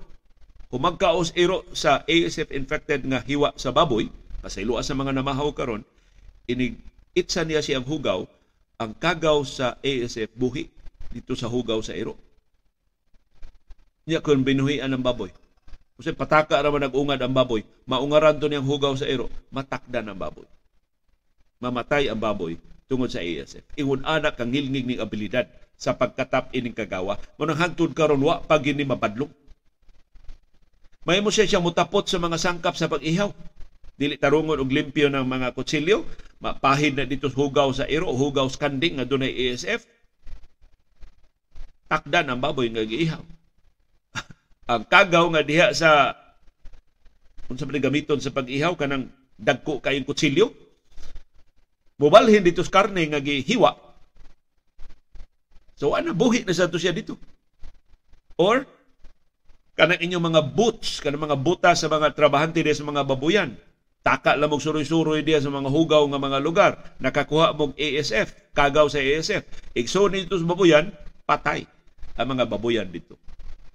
[0.72, 4.08] kung magkaos iro sa ASF infected nga hiwa sa baboy
[4.40, 5.84] kasayloa sa mga namahaw karon
[6.48, 6.80] inig
[7.16, 8.28] itsa niya siyang hugaw,
[8.76, 10.68] ang kagaw sa ASF buhi
[11.08, 12.12] dito sa hugaw sa iro.
[14.04, 15.32] Niya kung binuhian ng baboy.
[15.96, 20.44] Kasi pataka naman nag-ungad ang baboy, maungaran to niyang hugaw sa iro, matakdan ang baboy.
[21.60, 23.64] Mamatay ang baboy tungod sa ASF.
[23.80, 27.20] Ingon anak kang ngilngig ning abilidad sa pagkatap ining kagawa.
[27.36, 29.32] Manang hangtod karon wa pag ini mabadlong.
[31.06, 33.30] May mo siya siyang mutapot sa mga sangkap sa pag-ihaw
[33.96, 36.04] dili tarungon og limpyo ng mga kutsilyo
[36.36, 39.88] mapahid na dito hugaw sa iro hugaw sa kanding nga dunay ASF
[41.88, 43.24] takdan ang baboy nga giihaw
[44.72, 46.12] ang kagaw nga diha sa
[47.48, 49.08] unsa man gamiton sa pag-ihaw kanang
[49.40, 50.52] dagko kayong kutsilyo
[51.96, 53.72] mubalhin dito sa karne nga gihiwa
[55.76, 57.16] so ana buhi na sa to siya dito
[58.40, 58.64] or
[59.76, 63.56] kanang inyong mga boots kanang mga buta sa mga trabahante sa mga babuyan
[64.06, 66.72] taka lang mong suroy-suroy diya sa mga hugaw nga mga lugar.
[67.02, 69.42] Nakakuha mong ASF, kagaw sa ASF.
[69.74, 70.94] Ikso nito sa babuyan,
[71.26, 71.66] patay
[72.14, 73.18] ang mga babuyan dito.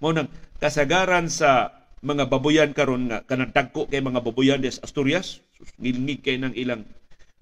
[0.00, 5.44] Mo nang kasagaran sa mga babuyan karon nga kanang dagko kay mga babuyan des Asturias,
[5.76, 6.88] ngilngig kay ng ilang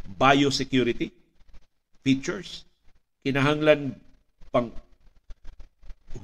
[0.06, 1.12] biosecurity
[2.00, 2.64] features
[3.24, 3.96] kinahanglan
[4.48, 4.72] pang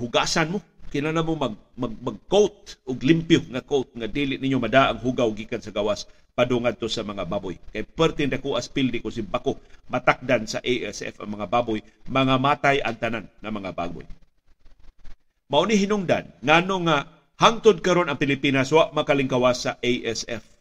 [0.00, 0.58] hugasan mo
[0.90, 5.02] kinahanglan mo mag, mag, mag coat og limpyo nga coat nga dili ninyo mada ang
[5.02, 7.56] hugaw gikan sa gawas padungad to sa mga baboy.
[7.72, 9.56] Kay pertin dako as pildi ko si Bako
[9.88, 11.80] matakdan sa ASF ang mga baboy,
[12.12, 14.04] mga matay ang tanan ng mga baboy.
[15.48, 17.08] Mao ni hinungdan ngano nga
[17.40, 20.55] hangtod karon ang Pilipinas wa makalingkawas sa ASF.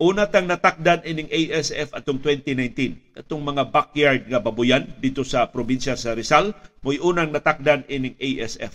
[0.00, 3.20] Una tang natakdan ining ASF atong 2019.
[3.20, 8.72] Atong mga backyard nga baboyan dito sa probinsya sa Rizal, mo'y unang natakdan ining ASF.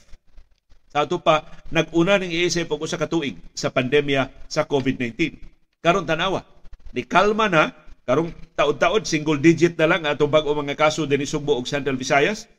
[0.94, 1.42] Sa ato pa,
[1.74, 6.42] nag-una ning ASF og usa ka tuig sa pandemya sa COVID-19 karon tanawa.
[6.98, 7.70] Ni kalma na
[8.10, 12.50] karong taod-taod single digit na lang atong bag-o mga kaso dinhi Sugbo ug Central Visayas.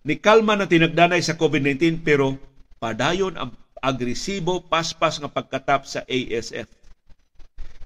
[0.00, 2.40] Ni kalma na tinagdanay sa COVID-19 pero
[2.80, 6.68] padayon ang agresibo paspas nga pagkatap sa ASF.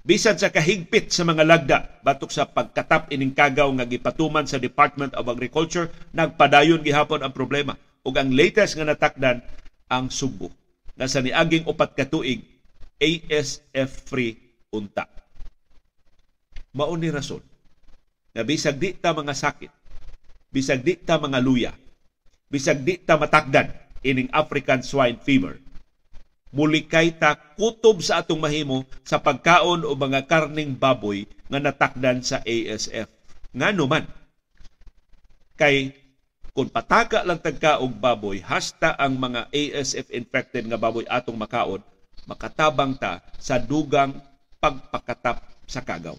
[0.05, 5.17] Bisan sa kahigpit sa mga lagda batok sa pagkatap ining kagaw nga gipatuman sa Department
[5.17, 7.73] of Agriculture, nagpadayon gihapon ang problema.
[8.05, 9.41] Ug ang latest nga natakdan
[9.89, 10.53] ang Sugbo.
[10.93, 12.45] Nasa niaging upat ka tuig
[13.01, 14.37] ASF-free
[14.69, 15.09] unta.
[16.77, 17.41] Mao ni rason
[18.35, 19.71] na bisag di ta mga sakit,
[20.53, 21.73] bisag di ta mga luya,
[22.45, 23.73] bisag di ta matakdan
[24.05, 25.64] ining African swine fever.
[26.55, 32.39] Mulikay ta kutob sa atong mahimo sa pagkaon o mga karning baboy nga natakdan sa
[32.47, 33.11] ASF.
[33.51, 34.07] Nga man,
[35.59, 35.91] kay
[36.55, 41.83] kung pataka lang tagka og baboy, hasta ang mga ASF infected nga baboy atong makaon,
[42.23, 44.15] makatabang ta sa dugang
[44.63, 46.15] pagpakatap sa kagaw.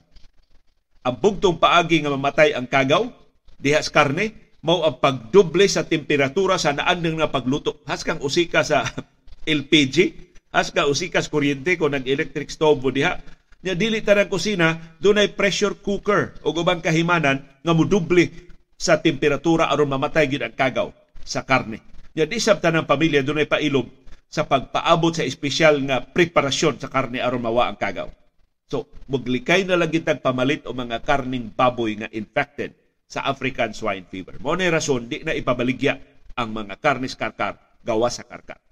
[1.08, 3.08] Ang bugtong paagi nga mamatay ang kagaw,
[3.56, 7.80] diha sa karne, mao ang pagdoble sa temperatura sa naandang nga pagluto.
[7.88, 8.84] Has kang usika sa
[9.46, 10.25] LPG,
[10.56, 13.20] has ka usika sa kuryente kung nag-electric stove mo diha.
[13.60, 18.32] Nya dili ta kusina, dunay pressure cooker o ubang kahimanan nga muduble
[18.80, 20.88] sa temperatura aron mamatay gid ang kagaw
[21.20, 21.84] sa karne.
[22.16, 23.84] Nya di sab tanang pamilya dunay pailom
[24.32, 28.08] sa pagpaabot sa espesyal nga preparasyon sa karne aron mawa ang kagaw.
[28.66, 32.74] So, maglikay na lang kitag pamalit o mga karning baboy nga infected
[33.06, 34.40] sa African swine fever.
[34.42, 36.00] Mo na rason di na ipabaligya
[36.34, 38.65] ang mga karnis karkar gawa sa karkar.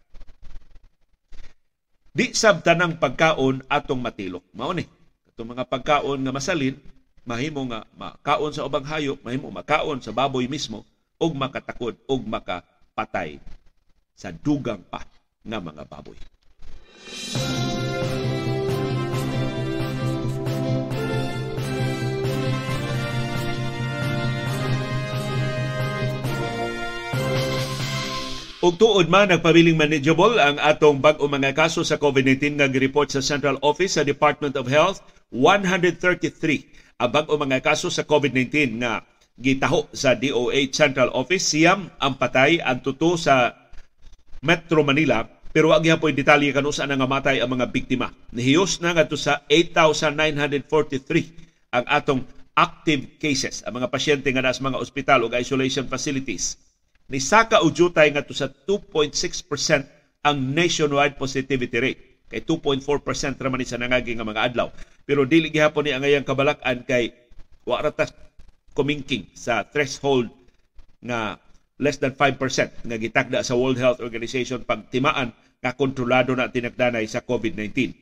[2.15, 4.47] Di sab tanang pagkaon atong matilok.
[4.55, 4.87] Mao ni.
[5.35, 6.79] Itong mga pagkaon nga masalin,
[7.27, 10.87] mahimo nga makaon sa ubang hayop, mahimo makaon sa baboy mismo
[11.19, 13.43] ug makatakod ug makapatay
[14.15, 15.03] sa dugang pa
[15.43, 16.15] nga mga baboy.
[28.65, 33.21] Ug tuod man nagpabiling manageable ang atong bag-o mga kaso sa COVID-19 nga gireport sa
[33.21, 35.05] Central Office sa Department of Health,
[35.37, 39.05] 133 ang bag-o mga kaso sa COVID-19 nga
[39.37, 41.45] gitaho sa DOH Central Office.
[41.45, 43.53] Siyam ang patay ang tuto sa
[44.41, 48.17] Metro Manila pero wag gyapon detalye kanu sa nga matay ang mga biktima.
[48.33, 52.25] Nihiyos na ngadto sa 8,943 ang atong
[52.57, 56.64] active cases, ang mga pasyente nga nas mga ospital o isolation facilities
[57.09, 59.15] ni Saka Ujutay nga to sa 2.6%
[60.25, 62.03] ang nationwide positivity rate.
[62.33, 64.69] Kay 2.4% raman ni sa nangagi nga mga adlaw.
[65.05, 67.13] Pero dili gihapon ni ang ngayang kabalakan kay
[67.69, 68.09] wa ta
[68.73, 70.33] kumingking sa threshold
[71.05, 71.37] nga
[71.77, 72.41] less than 5%
[72.89, 77.93] nga gitakda sa World Health Organization pagtimaan nga kontrolado na tinagdanay sa COVID-19.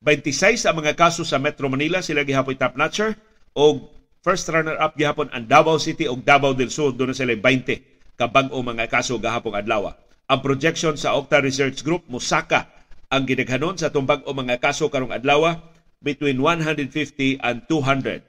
[0.00, 3.12] 26 ang mga kaso sa Metro Manila sila gihapon top notcher
[3.52, 3.92] o
[4.24, 8.58] first runner up gihapon ang Davao City ug Davao del Sur doon sila 20 kabag-o
[8.60, 9.94] mga kaso gahapong adlaw.
[10.28, 12.68] Ang projection sa Octa Research Group musaka
[13.08, 15.56] ang gidaghanon sa tumbag o mga kaso karong adlaw
[16.02, 18.20] between 150 and 200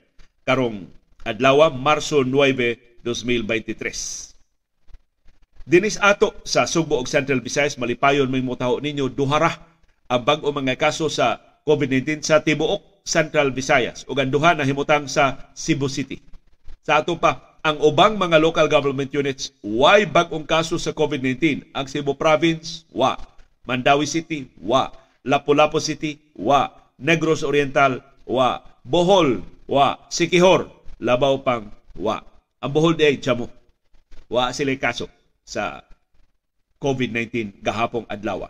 [0.48, 0.88] karong
[1.28, 4.30] adlaw Marso 9, 2023.
[5.70, 9.54] Dinis ato sa Sugbo ug Central Visayas malipayon may mutaho ninyo duhara
[10.10, 15.06] ang bag-o mga kaso sa COVID-19 sa tibuok Central Visayas ug ang duha na himutang
[15.06, 16.18] sa Cebu City.
[16.82, 21.68] Sa ato pa ang ubang mga local government units why bag-ong kaso sa COVID-19.
[21.76, 23.20] Ang Cebu Province, wa.
[23.68, 24.88] Mandawi City, wa.
[25.28, 26.72] Lapu-Lapu City, wa.
[26.96, 28.64] Negros Oriental, wa.
[28.88, 30.00] Bohol, wa.
[30.08, 30.72] Sikihor,
[31.04, 31.68] Labaw pang,
[32.00, 32.24] wa.
[32.64, 33.52] Ang Bohol day, Chamo.
[34.30, 35.10] Wa sila kaso
[35.42, 35.82] sa
[36.80, 38.48] COVID-19 gahapong adlaw.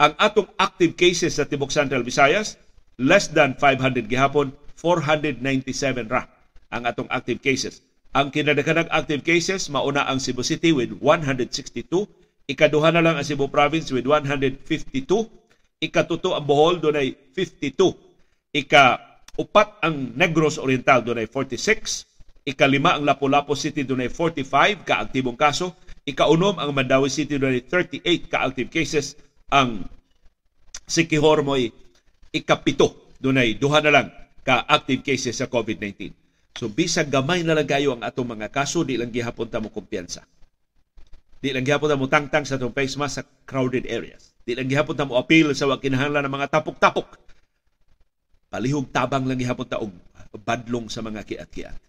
[0.00, 2.60] Ang atong active cases sa Tibok Central Visayas,
[3.00, 6.24] less than 500 gihapon, 497 ra
[6.70, 12.10] ang atong active cases ang kinadaghanang active cases mauna ang Cebu City with 162,
[12.50, 14.66] ikaduha na lang ang Cebu Province with 152,
[15.78, 17.78] ikatuto ang Bohol dunay 52,
[18.50, 26.58] ika-upat ang Negros Oriental dunay 46, ikalima ang Lapu-Lapu City dunay 45 ka-aktibong kaso, ikaunom
[26.58, 29.14] ang Mandawi City dunay 38 ka-active cases,
[29.54, 29.86] ang
[30.90, 31.70] Sikihor mo'y
[32.34, 34.06] ikapito dunay duha na lang
[34.42, 36.10] ka-active cases sa COVID-19.
[36.60, 39.72] So bisag gamay na lang kayo ang atong mga kaso, di lang gihapon ta mo
[39.72, 40.28] kumpiyansa.
[41.40, 44.36] Di lang gihapon ta mo tangtang sa atong face mask sa crowded areas.
[44.44, 47.16] Di lang gihapon ta mo appeal sa wag kinahanglan ng mga tapok-tapok.
[48.52, 49.88] Palihog tabang lang gihapon ta og
[50.36, 51.80] badlong sa mga kiat-kiat.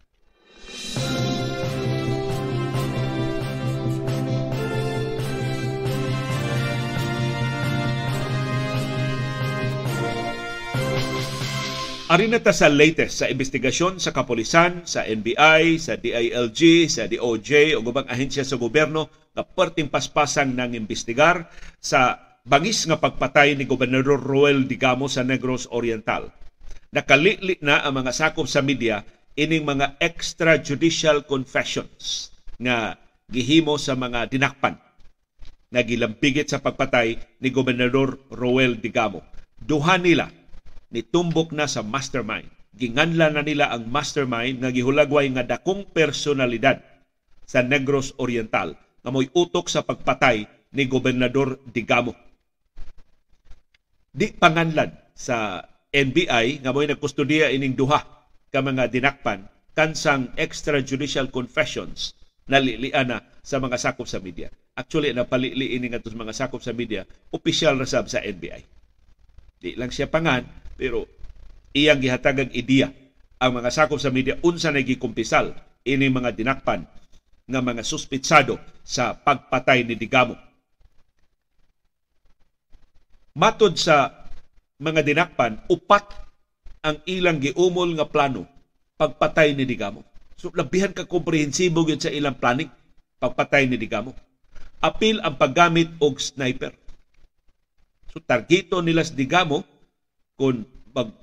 [12.11, 17.71] Ari na ta sa latest sa investigasyon sa kapulisan, sa NBI, sa DILG, sa DOJ
[17.71, 21.47] o gubang ahensya sa gobyerno nga perting paspasan ng investigar
[21.79, 26.27] sa bangis nga pagpatay ni Gobernador Roel Digamo sa Negros Oriental.
[26.91, 29.07] Nakalili na ang mga sakop sa media
[29.39, 32.99] ining mga extrajudicial confessions nga
[33.31, 34.75] gihimo sa mga dinakpan
[35.71, 39.23] na gilambigit sa pagpatay ni Gobernador Roel Digamo.
[39.55, 40.40] Duha nila
[40.91, 42.47] nitumbok na sa mastermind.
[42.71, 46.79] Ginganla na nila ang mastermind nga gihulagway nga dakong personalidad
[47.43, 52.15] sa Negros Oriental nga mo'y utok sa pagpatay ni Gobernador Digamo.
[54.11, 55.59] Di panganlan sa
[55.91, 57.99] NBI nga mo'y nagkustudiya ining duha
[58.51, 62.15] ka mga dinakpan kansang extrajudicial confessions
[62.51, 64.51] na lilian na sa mga sakop sa media.
[64.75, 68.61] Actually, napalili ini nga mga sakop sa media, opisyal na sa NBI.
[69.61, 70.43] Di lang siya pangan,
[70.81, 71.05] pero
[71.77, 72.89] iyang gihatagag ideya
[73.37, 75.53] ang mga sakop sa media unsa na gikumpisal
[75.85, 76.89] ini mga dinakpan
[77.45, 80.33] nga mga suspitsado sa pagpatay ni Digamo.
[83.37, 84.25] Matod sa
[84.81, 86.09] mga dinakpan, upat
[86.81, 88.49] ang ilang giumol nga plano
[88.97, 90.01] pagpatay ni Digamo.
[90.33, 92.73] So labihan ka komprehensibo gyud sa ilang planning
[93.21, 94.17] pagpatay ni Digamo.
[94.81, 96.73] Apil ang paggamit og sniper.
[98.09, 99.61] So targeto nila sa Digamo
[100.41, 100.65] kung
[100.97, 101.13] mag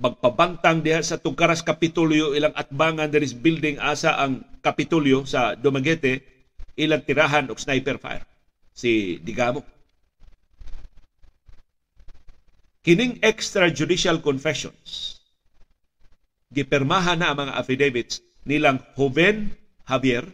[0.00, 6.24] magpabangtang diha sa Tugkaras Kapitulyo ilang atbangan there is building asa ang Kapitulyo sa Dumaguete
[6.80, 8.24] ilang tirahan og sniper fire
[8.72, 9.60] si Digamo.
[12.80, 15.20] Kining extrajudicial confessions
[16.48, 19.52] gipirmahan na ang mga affidavits nilang Joven
[19.84, 20.24] Javier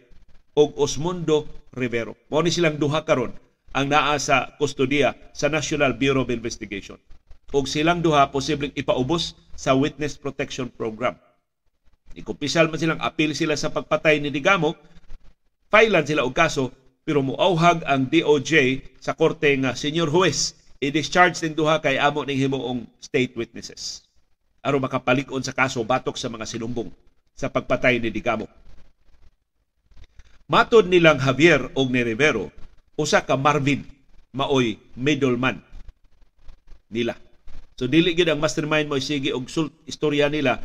[0.55, 2.15] o Osmundo Rivero.
[2.31, 3.35] Mao ni silang duha karon
[3.75, 6.95] ang naa sa kustodiya sa National Bureau of Investigation.
[7.55, 11.15] Ug silang duha posibleng ipaubos sa Witness Protection Program.
[12.11, 14.75] Ikumpisal man silang apil sila sa pagpatay ni Digamo,
[15.71, 16.75] failan sila og kaso
[17.07, 22.35] pero muauhag ang DOJ sa korte nga senior huwes i-discharge ning duha kay amo ning
[22.35, 24.03] himuong state witnesses
[24.59, 26.91] aron makapalikon sa kaso batok sa mga sinumbong
[27.31, 28.51] sa pagpatay ni Digamo.
[30.51, 32.51] Matod nilang Javier og ni Rivero,
[32.99, 33.87] usa ka Marvin
[34.35, 35.63] maoy middleman
[36.91, 37.26] nila.
[37.77, 39.45] So dili gid ang mastermind mo sige og
[39.85, 40.57] istorya nila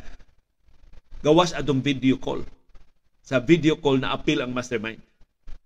[1.20, 2.40] gawas adong video call.
[3.20, 4.98] Sa video call na appeal ang mastermind.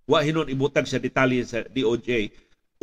[0.03, 2.29] Wa hinon ibutang sa detalye sa DOJ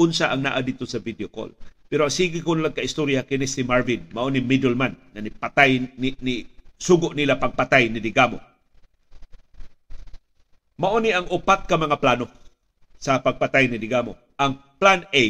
[0.01, 1.53] unsa ang naa dito sa video call.
[1.93, 5.85] Pero sige ko lang ka istorya kini si Marvin, mao ni middleman na ni patay
[6.01, 6.49] ni, ni
[6.81, 8.41] sugo nila pagpatay ni Digamo
[10.75, 12.27] Mao ni ang upat ka mga plano
[12.99, 14.19] sa pagpatay ni Digamo.
[14.41, 15.25] Ang plan A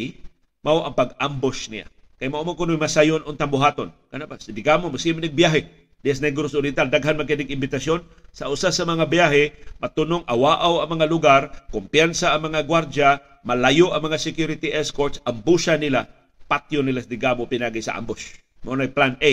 [0.64, 1.85] mao ang pag-ambush niya.
[2.18, 3.90] Kay mao kuno masayon untang buhaton.
[4.11, 8.53] Kana ba si Digamo mo siya nagbiyahe Des Negros Oriental daghan man kining imbitasyon sa
[8.53, 13.09] usa sa mga biyahe matunong awaaw ang mga lugar, kumpiyansa ang mga gwardya,
[13.40, 16.05] malayo ang mga security escorts, ambusha nila,
[16.44, 18.37] patio nila sa Digamo pinagi sa ambush.
[18.68, 19.33] Mao na plan A.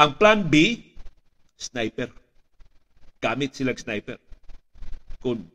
[0.00, 0.80] Ang plan B,
[1.52, 2.16] sniper.
[3.20, 4.16] Gamit sila sniper
[5.18, 5.50] kung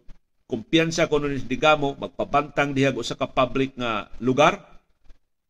[0.48, 4.73] kumpiyansa ko nun digamo magpabantang dihag usa ka public nga lugar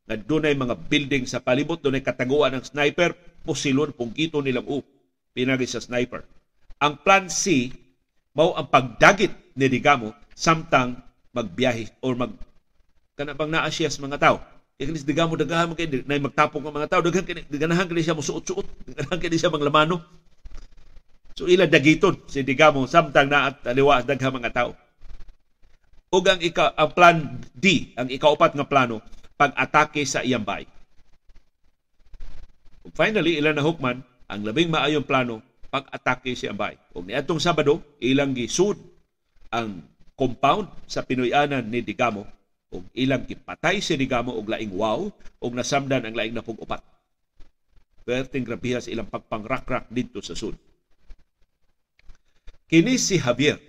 [0.04, 3.16] na dunay mga building sa palibot dunay kataguan ng sniper
[3.48, 4.86] pusilon pungkito nilang up
[5.32, 6.24] pinagi sa sniper.
[6.84, 7.72] Ang plan C
[8.36, 10.98] mao ang pagdagit ni digamo samtang
[11.32, 12.34] magbiyahe or mag
[13.14, 14.38] kana bang naa siya sa mga tao?
[14.74, 17.02] Kinis digamo dagahan mo kay na magtapong ang mga tao.
[17.06, 20.02] Daghan kini ganahan kini siya musuot-suot daghan kini siya manglamano.
[21.38, 24.72] So ila dagiton si digamo samtang na at aliwa daghang mga tao.
[26.14, 27.18] Ug ang ika ang plan
[27.58, 29.02] D, ang ikaupat nga plano,
[29.44, 30.64] pag-atake sa iyang bahay.
[32.88, 34.00] Ug finally ila na hukman
[34.32, 36.80] ang labing maayong plano pag-atake sa iyang bahay.
[36.96, 38.80] Ug niadtong Sabado ilang gisud
[39.52, 39.84] ang
[40.16, 42.24] compound sa Pinoyanan ni Digamo
[42.72, 45.12] ug ilang gipatay si Digamo og laing wow
[45.44, 46.80] ug nasamdan ang laing napong upat.
[48.08, 50.56] Perting grabihas ilang pagpangrakrak dito sa sud.
[52.68, 53.60] Kini si Javier,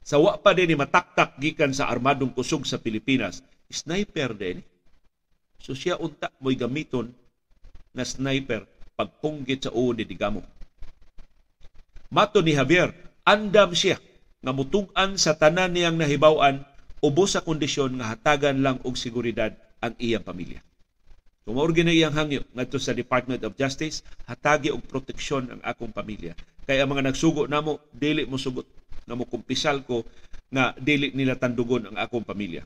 [0.00, 4.64] sa wa pa din ni mataktak gikan sa armadong kusog sa Pilipinas, sniper din.
[5.64, 7.08] So siya unta mo'y gamiton
[7.96, 8.68] na sniper
[9.00, 10.44] pagpunggit sa uod ni Digamo.
[12.12, 12.92] Mato ni Javier,
[13.24, 13.96] andam siya
[14.44, 16.60] nga mutugan sa tanan niyang nahibawan
[17.00, 20.60] ubos sa kondisyon nga hatagan lang og seguridad ang iyang pamilya.
[21.48, 25.96] Kung maorgi na iyang hangyo ngadto sa Department of Justice, hatagi og proteksyon ang akong
[25.96, 26.36] pamilya.
[26.68, 28.68] Kaya ang mga nagsugo namo dili mo sugot
[29.08, 30.04] na mo kumpisal ko
[30.52, 32.64] nga dili nila tandugon ang akong pamilya.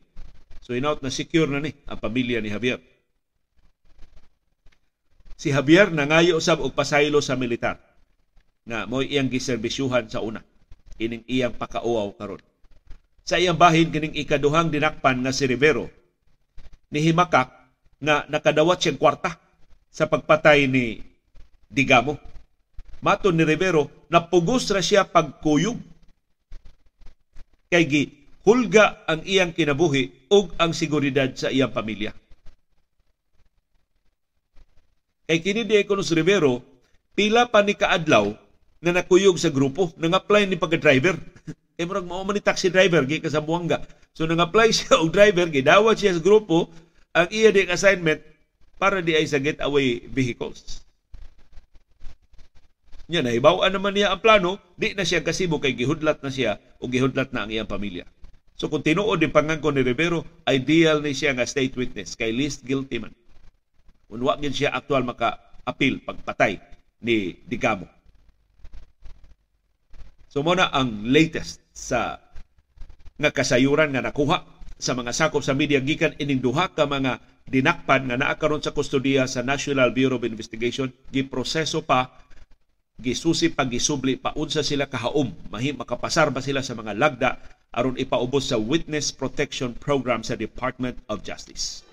[0.69, 2.77] So inaut na secure na ni ang pamilya ni Javier.
[5.41, 7.81] Si Javier nangayo usab og pasaylo sa militar
[8.69, 10.45] nga mo iyang giserbisyuhan sa una
[11.01, 12.45] ining iyang pakauaw karon.
[13.25, 15.89] Sa iyang bahin kining ikaduhang dinakpan nga si Rivero
[16.93, 17.49] ni himakak
[18.05, 19.41] nga nakadawat siyang kwarta
[19.89, 21.01] sa pagpatay ni
[21.73, 22.21] Digamo.
[23.01, 25.81] Maton ni Rivero, napugos ra siya pagkuyog.
[27.73, 28.18] Kay gi
[28.49, 32.17] hulga ang iyang kinabuhi ug ang seguridad sa iyang pamilya.
[35.29, 36.65] Kay kini di ko si Rivero,
[37.13, 38.33] pila pa ni kaadlaw
[38.81, 41.21] na nakuyog sa grupo, nang-apply ni pagka-driver.
[41.77, 43.85] Kay murag mao man ni taxi driver gi ka sa Buanga.
[44.17, 46.73] So nang-apply siya og driver, gidawat siya sa grupo,
[47.13, 48.25] ang iya ding assignment
[48.81, 50.81] para di ay sa getaway vehicles.
[53.13, 56.57] Nya na ibawaan naman niya ang plano, di na siya kasibo kay gihudlat na siya
[56.81, 58.09] o gihudlat na ang iyang pamilya.
[58.59, 62.67] So kung tinuod din pangangko ni Rivero, ideal ni siya nga state witness kay least
[62.67, 63.15] guilty man.
[64.11, 66.59] Kung wa siya aktual maka-appeal pagpatay
[67.07, 67.87] ni Digamo.
[70.27, 72.19] So muna ang latest sa
[73.15, 74.43] nga kasayuran nga nakuha
[74.79, 78.75] sa mga sakop sa media gikan ining duha ka mga dinakpan nga naa karon sa
[78.75, 82.11] kustodiya sa National Bureau of Investigation giproseso pa
[82.99, 87.39] gisusi pa gisubli pa unsa sila kahaom mahi makapasar ba sila sa mga lagda
[87.71, 91.87] aron ipaubos sa Witness Protection Program sa Department of Justice.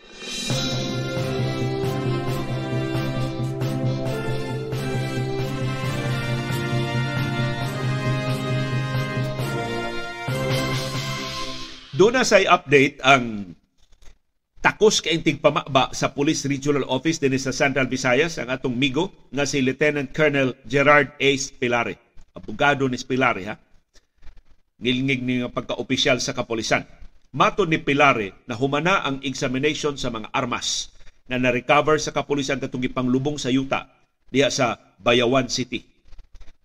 [11.93, 13.53] Doon na sa update ang
[14.65, 19.45] takos kay pamaba sa Police Regional Office din sa Central Visayas ang atong migo nga
[19.45, 21.29] si Lieutenant Colonel Gerard A.
[21.37, 22.01] Spilare.
[22.33, 23.61] Abogado ni Spilare ha.
[24.81, 26.81] Ngilngig ni pagka-opisyal sa kapolisan.
[27.37, 30.89] Mato ni Pilare na humana ang examination sa mga armas
[31.29, 33.85] na na-recover sa kapulisan katong gipanglubong sa yuta
[34.33, 35.85] diha sa Bayawan City.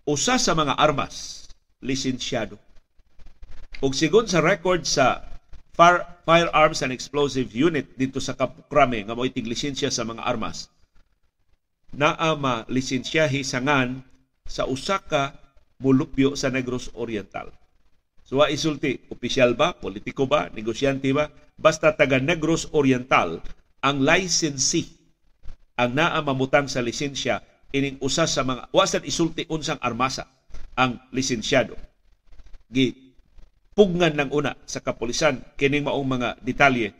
[0.09, 1.45] Usa sa mga armas
[1.85, 2.57] lisensyado.
[3.77, 5.30] Ug sigon sa record sa
[5.71, 10.67] Fire, Firearms and Explosive Unit dito sa Kapukrame nga mo'y lisensya sa mga armas,
[11.95, 14.03] naa ma lisensyahi sangan
[14.47, 15.35] sa usa ka
[15.79, 17.51] mulupyo sa Negros Oriental.
[18.23, 21.27] So wa isulti, opisyal ba, politiko ba, negosyante ba,
[21.59, 23.43] basta taga Negros Oriental
[23.83, 24.87] ang licensee
[25.75, 27.41] ang naa mamutang sa lisensya
[27.73, 30.27] ining usa sa mga wasad isulti unsang armasa
[30.77, 31.75] ang lisensyado.
[32.71, 33.10] Gi
[33.71, 36.91] pugnan ng una sa kapulisan kining maong mga detalye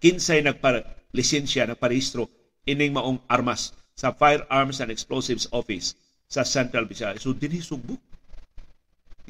[0.00, 0.80] kinsay nagpar
[1.12, 2.26] lisensya nagparehistro
[2.64, 5.92] ining maong armas sa Firearms and Explosives Office
[6.24, 7.20] sa Central Visayas.
[7.20, 8.00] So dinhi Sugbo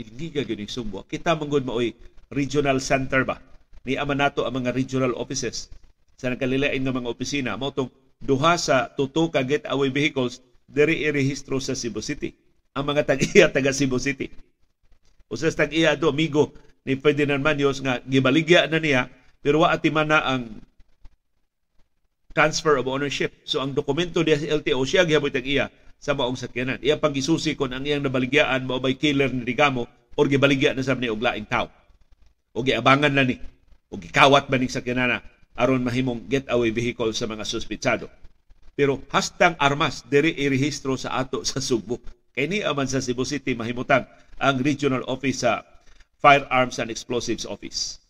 [0.00, 1.04] Iliga gyud ning Sugbo.
[1.04, 1.92] Kita manggod maoy
[2.32, 3.36] regional center ba?
[3.84, 5.68] Ni ama nato ang mga regional offices
[6.16, 11.60] sa nagkalilain nga mga opisina mao tong duha sa tuto ka getaway vehicles diri irehistro
[11.60, 12.32] sa Cebu City.
[12.76, 14.30] Ang mga tag-iya taga Cebu City.
[15.30, 16.50] Usas tag-iya do amigo
[16.82, 19.06] ni Ferdinand Manyos nga gibaligya na niya
[19.38, 20.58] pero wa ati man na ang
[22.34, 23.30] transfer of ownership.
[23.46, 25.70] So ang dokumento diya sa LTO siya gihaboy tag-iya
[26.02, 26.82] sa maong sakyanan.
[26.82, 29.86] Iya pang gisusi kon ang iyang nabaligyaan mao bay killer ni Digamo
[30.18, 31.70] or gibaligya na sa ni og laing tao.
[32.50, 33.38] O giabangan na ni
[33.86, 35.22] o gikawat ba ning sakyanan
[35.54, 38.10] aron mahimong getaway vehicle sa mga suspitsado.
[38.74, 42.00] Pero hastang armas diri irehistro sa ato sa Sugbo.
[42.32, 44.08] Kay ni aman sa Cebu City mahimutang
[44.40, 45.62] ang regional office sa
[46.20, 48.00] Firearms and Explosives Office.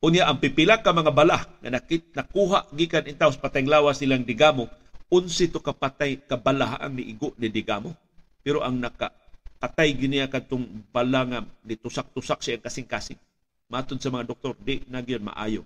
[0.00, 4.24] Unya ang pipila ka mga bala nga nakit nakuha gikan intaw sa patayng lawas nilang
[4.24, 4.70] digamo
[5.10, 7.92] unsi to kapatay kabalahaan ni igo ni Digamo.
[8.40, 9.12] Pero ang naka
[9.60, 13.18] patay giniya kadtong bala nga nitusak-tusak siya kasing-kasing.
[13.68, 15.62] Matod sa mga doktor, di na gyud maayo.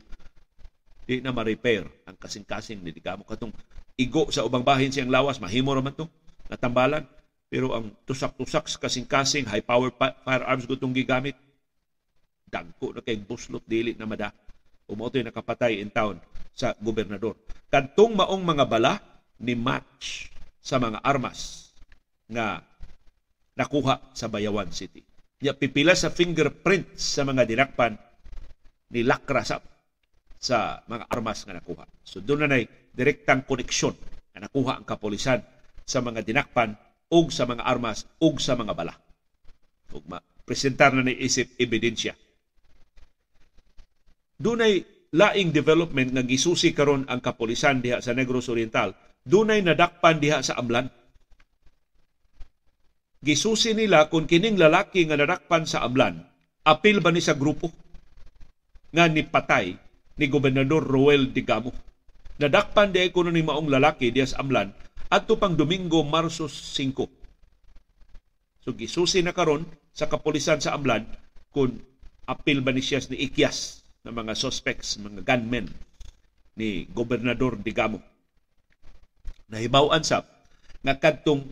[1.07, 3.23] Di na ma-repair ang kasing-kasing ni Digamo.
[3.23, 3.55] Katong
[3.95, 6.09] igo sa ubang bahin siyang lawas, mahimo raman to,
[6.51, 7.07] natambalan.
[7.55, 9.95] Pero ang tusak-tusak sa kasing-kasing, high-power
[10.27, 11.39] firearms gutong gigamit,
[12.51, 14.35] dagko na kay buslot dili na mada.
[14.91, 16.19] Umotoy nakapatay in town
[16.51, 17.39] sa gobernador.
[17.71, 18.99] Kadtong maong mga bala,
[19.39, 21.71] ni match sa mga armas
[22.27, 22.59] nga
[23.55, 25.07] nakuha sa Bayawan City.
[25.39, 27.95] Ya pipila sa fingerprint sa mga dinakpan
[28.91, 29.63] ni Lakrasap
[30.43, 31.87] sa mga armas nga nakuha.
[32.03, 33.95] So doon na nay direktang koneksyon
[34.35, 35.39] nga nakuha ang kapolisan
[35.87, 36.75] sa mga dinakpan
[37.13, 38.95] ug sa mga armas ug sa mga bala.
[39.93, 40.05] Ug
[40.45, 42.13] presentar na ni isip ebidensya.
[44.37, 44.85] Dunay
[45.15, 48.93] laing development nga gisusi karon ang kapolisan diha sa Negros Oriental
[49.25, 50.91] dunay nadakpan diha sa Amlan.
[53.25, 56.21] Gisusi nila kung kining lalaki nga nadakpan sa Amlan,
[56.69, 57.73] apil ba ni sa grupo
[58.93, 59.73] nga ni patay
[60.21, 61.73] ni Gobernador Roel Digamo.
[62.37, 64.84] Nadakpan di kuno ni maong lalaki diha sa Amlan
[65.15, 68.67] adto pang Domingo, Marso 5.
[68.67, 69.63] So gisusi na karon
[69.95, 71.07] sa kapulisan sa Amlan
[71.55, 71.79] kung
[72.27, 75.71] apil ba ni siya ni Ikyas ng mga suspects, mga gunmen
[76.59, 78.03] ni Gobernador Digamo
[79.55, 80.27] nahibaw-an sab
[80.83, 81.47] nga kadtong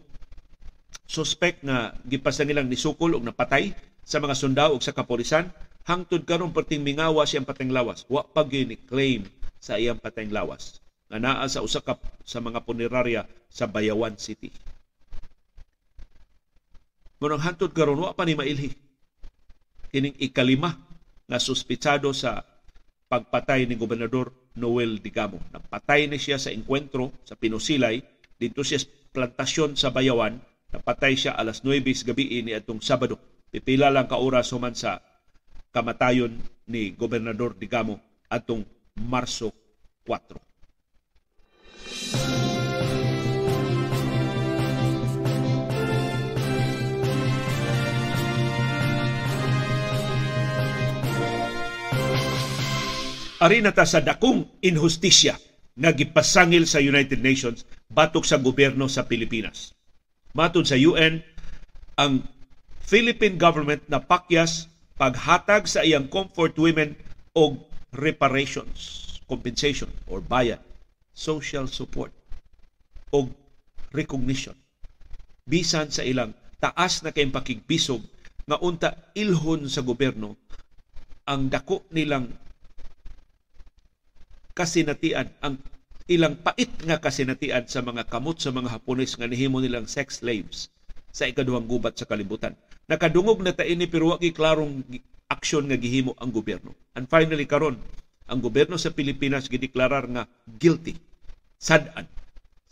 [1.07, 3.71] suspect nga gipasa nilang nisukol og napatay
[4.03, 5.55] sa mga sundao ug sa kapolisan
[5.87, 8.03] hangtod karon perting mingawa siyang pateng lawas.
[8.11, 8.43] Wa pa
[8.91, 9.23] claim
[9.63, 10.82] sa iyang pateng lawas
[11.13, 14.49] nga naa sa usa ka sa mga punerarya sa Bayawan City.
[17.21, 18.73] Munang hantod karon wa pa ni mailhi
[19.93, 20.73] kining ikalima
[21.29, 22.41] na suspitsado sa
[23.13, 25.37] pagpatay ni Gobernador Noel Digamo.
[25.53, 28.01] Napatay ni siya sa enkwentro sa Pinusilay
[28.41, 28.81] dito siya
[29.13, 30.41] plantasyon sa Bayawan.
[30.73, 33.21] Napatay siya alas 9 gabi ni atong Sabado.
[33.53, 35.05] Pipila lang ka oras human sa
[35.77, 36.41] kamatayon
[36.73, 38.01] ni Gobernador Digamo
[38.33, 38.65] atong
[38.97, 39.53] Marso
[40.09, 40.52] 4.
[53.43, 55.35] Ari ta sa dakong inhustisya
[55.75, 59.75] nga gipasangil sa United Nations batok sa gobyerno sa Pilipinas.
[60.31, 61.19] Matod sa UN,
[61.99, 62.23] ang
[62.87, 66.95] Philippine government na pakyas paghatag sa iyang comfort women
[67.35, 67.59] og
[67.99, 70.63] reparations, compensation or bayad,
[71.13, 72.13] social support
[73.13, 73.29] og
[73.93, 74.57] recognition
[75.45, 78.01] bisan sa ilang taas na kayong pakigbisog
[78.49, 80.35] nga unta ilhon sa gobyerno
[81.29, 82.33] ang dako nilang
[84.53, 85.61] kasinatian ang
[86.11, 90.69] ilang pait nga kasinatian sa mga kamot sa mga Hapones nga nihimo nilang sex slaves
[91.13, 92.57] sa ikaduhang gubat sa kalibutan.
[92.89, 94.83] Nakadungog na ta ini pero wa klarong
[95.31, 96.77] aksyon nga gihimo ang gobyerno.
[96.93, 97.79] And finally karon,
[98.31, 100.99] ang gobyerno sa Pilipinas gideklarar nga guilty,
[101.59, 102.07] sad-an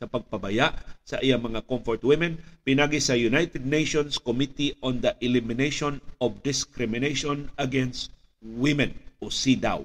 [0.00, 0.72] sa pagpabaya
[1.04, 7.52] sa iyang mga comfort women pinagi sa United Nations Committee on the Elimination of Discrimination
[7.60, 8.08] Against
[8.40, 9.84] Women o CEDAW.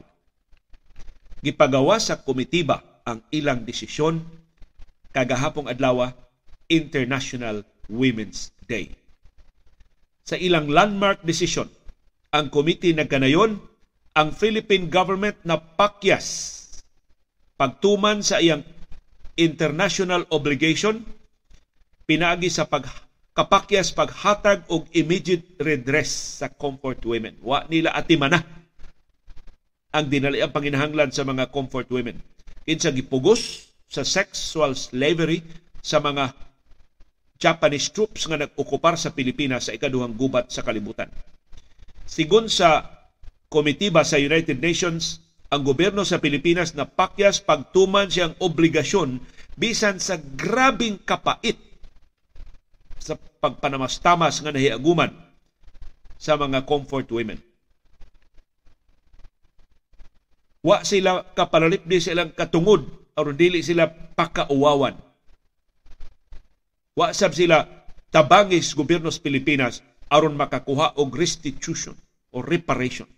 [1.44, 4.24] Gipagawa sa komitiba ang ilang desisyon
[5.12, 6.10] kagahapong adlaw
[6.72, 7.62] International
[7.92, 8.96] Women's Day.
[10.26, 11.70] Sa ilang landmark decision,
[12.34, 13.62] ang committee nagkanayon
[14.16, 16.56] ang Philippine government na pakyas
[17.60, 18.64] pagtuman sa iyang
[19.36, 21.04] international obligation
[22.08, 27.36] pinaagi sa pagkapakyas paghatag og immediate redress sa comfort women.
[27.44, 28.40] Wa nila atimana
[29.92, 32.20] ang dinali ang panginahanglan sa mga comfort women.
[32.64, 35.44] Kinsa gipugos sa sexual slavery
[35.84, 36.32] sa mga
[37.36, 41.12] Japanese troops nga nag-okupar sa Pilipinas sa ikaduhang gubat sa kalibutan.
[42.08, 42.95] Sigon sa
[43.56, 49.24] komitiba sa United Nations, ang gobyerno sa Pilipinas na pakyas pagtuman siyang obligasyon
[49.56, 51.56] bisan sa grabing kapait
[53.00, 55.16] sa pagpanamastamas nga nahiaguman
[56.20, 57.40] sa mga comfort women.
[60.60, 62.84] Wa sila kapalalip di silang katungod
[63.16, 65.00] aron dili sila pakauwawan.
[67.00, 67.64] Wa sab sila
[68.12, 69.80] tabangis gobyerno sa Pilipinas
[70.12, 71.96] aron makakuha og restitution
[72.36, 73.15] o reparation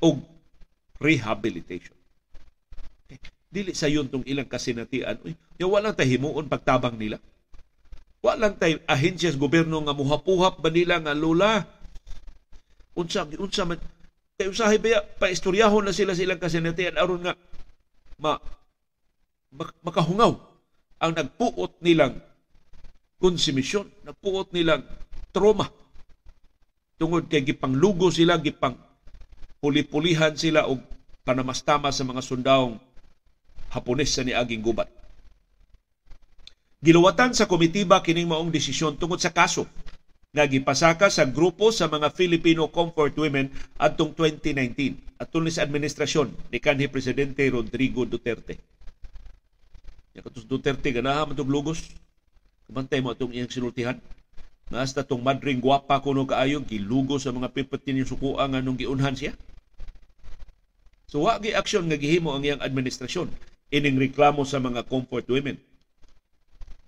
[0.00, 0.20] o
[1.00, 1.96] rehabilitation.
[3.06, 3.20] Okay.
[3.50, 5.20] Dili sa yun tong ilang kasinatian.
[5.26, 7.18] Uy, ya walang tahimuon pagtabang nila.
[8.20, 11.64] Walang tay ahensyas gobyerno nga muhapuhap ba nila nga lula.
[12.94, 13.80] Unsa unsa man
[14.36, 17.36] kay usahay ba paistoryahon na sila silang kasinatian aron nga
[18.20, 18.36] ma,
[19.84, 20.32] makahungaw
[21.00, 22.20] ang nagpuot nilang
[23.20, 24.84] konsumisyon, nagpuot nilang
[25.32, 25.68] trauma
[27.00, 28.76] tungod kay gipanglugo sila, gipang
[29.60, 30.80] puli-pulihan sila og
[31.22, 32.80] panamastama sa mga sundawong
[33.70, 34.90] Hapones sa niaging gubat.
[36.80, 39.68] Giluwatan sa komitiba kining maong desisyon tungod sa kaso
[40.32, 46.58] nga gipasaka sa grupo sa mga Filipino comfort women adtong 2019 atol sa administrasyon ni
[46.58, 48.56] kanhi presidente Rodrigo Duterte.
[50.16, 51.92] Ya katus Duterte ganaha man lugos.
[52.64, 54.00] Kabantay mo atong iyang sinultihan.
[54.70, 59.18] Nasta tong madring gwapa kuno kaayo gilugo sa mga pipatin yung sukuan nga nung giunhan
[59.18, 59.34] siya.
[61.10, 63.34] So wa gi aksyon nga gihimo ang iyang administrasyon
[63.74, 65.58] ining reklamo sa mga comfort women.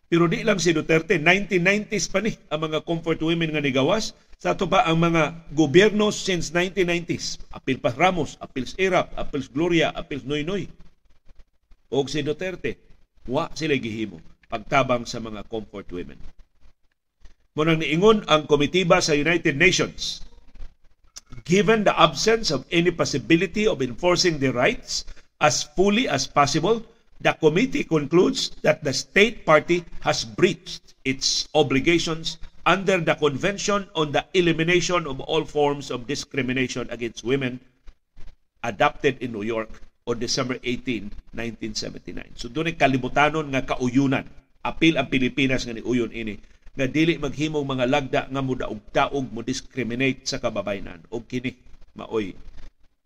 [0.07, 4.15] Pero di lang si Duterte, 1990s pa ni ang mga comfort women nga nigawas.
[4.39, 7.41] Sa ato pa ang mga gobyerno since 1990s.
[7.51, 10.71] Apil pa Ramos, apil Irap, apil Gloria, apil Noynoy.
[11.91, 12.79] O si Duterte,
[13.27, 16.21] wa sila gihimo pagtabang sa mga comfort women.
[17.57, 20.21] Munang niingon ang komitiba sa United Nations
[21.45, 25.05] given the absence of any possibility of enforcing the rights
[25.41, 26.85] as fully as possible,
[27.21, 34.13] the committee concludes that the state party has breached its obligations under the Convention on
[34.13, 37.59] the Elimination of All Forms of Discrimination Against Women
[38.63, 42.39] adopted in New York on December 18, 1979.
[42.39, 44.27] So doon kalibutanon nga kauyunan.
[44.63, 46.39] Apil ang Pilipinas nga ni uyon ini
[46.73, 51.53] nga dili maghimong mga lagda nga mudaog-daog mo discriminate sa kababayenan o kini
[51.93, 52.33] maoy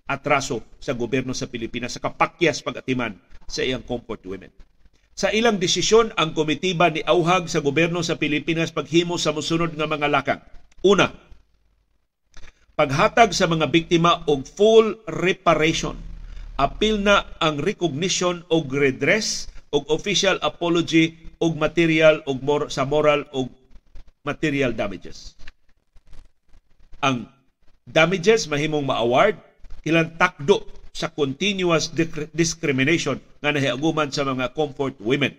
[0.07, 3.19] atraso sa gobyerno sa Pilipinas sa kapakyas pagatiman
[3.51, 4.55] sa iyang comfort women.
[5.17, 9.89] Sa ilang desisyon, ang komitiba ni auhag sa gobyerno sa Pilipinas paghimo sa musunod nga
[9.89, 10.43] mga lakang.
[10.85, 11.09] Una,
[12.77, 15.97] paghatag sa mga biktima og full reparation.
[16.61, 23.25] Apil na ang recognition og redress og official apology og material og mor- sa moral
[23.33, 23.53] og
[24.27, 25.39] material damages.
[26.99, 27.31] Ang
[27.87, 29.39] damages mahimong ma-award
[29.87, 31.95] ilang takdo sa continuous
[32.35, 35.39] discrimination nga nahiaguman sa mga comfort women.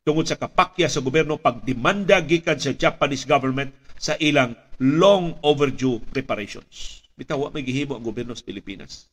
[0.00, 7.04] Tungod sa kapakya sa gobyerno pagdemanda gikan sa Japanese government sa ilang long overdue reparations.
[7.12, 9.12] Bitaw may gihimo ang gobyerno sa Pilipinas.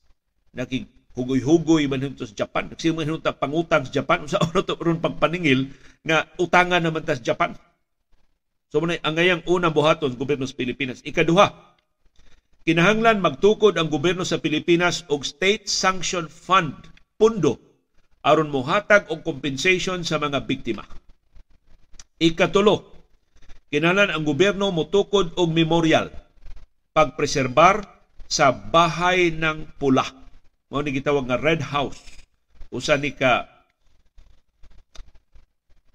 [0.56, 0.88] Naging
[1.18, 2.72] hugoy-hugoy man sa Japan.
[2.72, 4.24] Nagsimang hinto pangutang sa Japan.
[4.32, 5.74] Sa oras ron pagpaningil
[6.06, 7.58] nga utangan naman sa Japan.
[8.68, 11.00] So man ang ngayang unang buhaton gobyerno sa Pilipinas.
[11.08, 11.78] Ikaduha,
[12.68, 16.76] kinahanglan magtukod ang gobyerno sa Pilipinas og state sanction fund
[17.16, 17.58] pundo
[18.28, 20.84] aron mohatag og compensation sa mga biktima.
[22.20, 22.92] Ikatulo,
[23.72, 26.12] kinahanglan ang gobyerno motukod og memorial
[26.92, 27.88] pagpreserbar
[28.28, 30.04] sa bahay ng pula
[30.68, 32.04] mao ni gitawag nga Red House
[32.68, 33.48] usa ni ka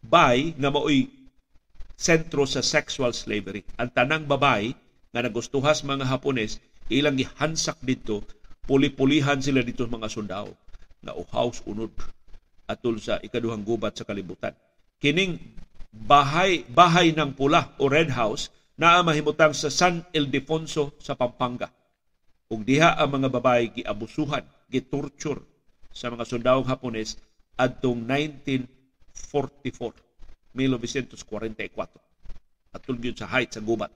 [0.00, 1.10] bay nga maoy
[2.02, 3.62] sentro sa sexual slavery.
[3.78, 4.74] Ang tanang babay
[5.14, 6.58] nga nagustuhas mga Hapones
[6.90, 8.26] ilang gihansak dito
[8.66, 10.50] puli-pulihan sila dito mga sundao.
[11.06, 11.94] Na uhaws unod
[12.66, 14.50] atol sa ikaduhang gubat sa kalibutan.
[14.98, 15.38] Kining
[15.94, 21.70] bahay bahay ng pula o red house naa mahimutang sa San Ildefonso sa Pampanga.
[22.50, 25.38] Ug diha ang mga babae giabusuhan gitorture
[25.92, 27.14] sa mga sundawong Hapones
[27.58, 30.11] adtong 1944
[30.54, 33.92] 1944 atol gyud sa height sa gubat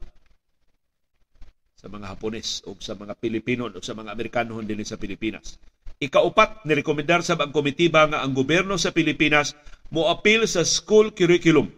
[1.77, 5.61] sa mga Hapones o sa mga Pilipino o sa mga Amerikano dinhi sa Pilipinas.
[5.97, 9.57] Ikaupat, nirekomendar sa ang komitiba nga ang gobyerno sa Pilipinas
[9.93, 11.71] mo appeal sa school curriculum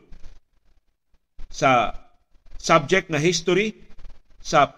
[1.51, 1.95] sa
[2.59, 3.75] subject nga history
[4.43, 4.75] sa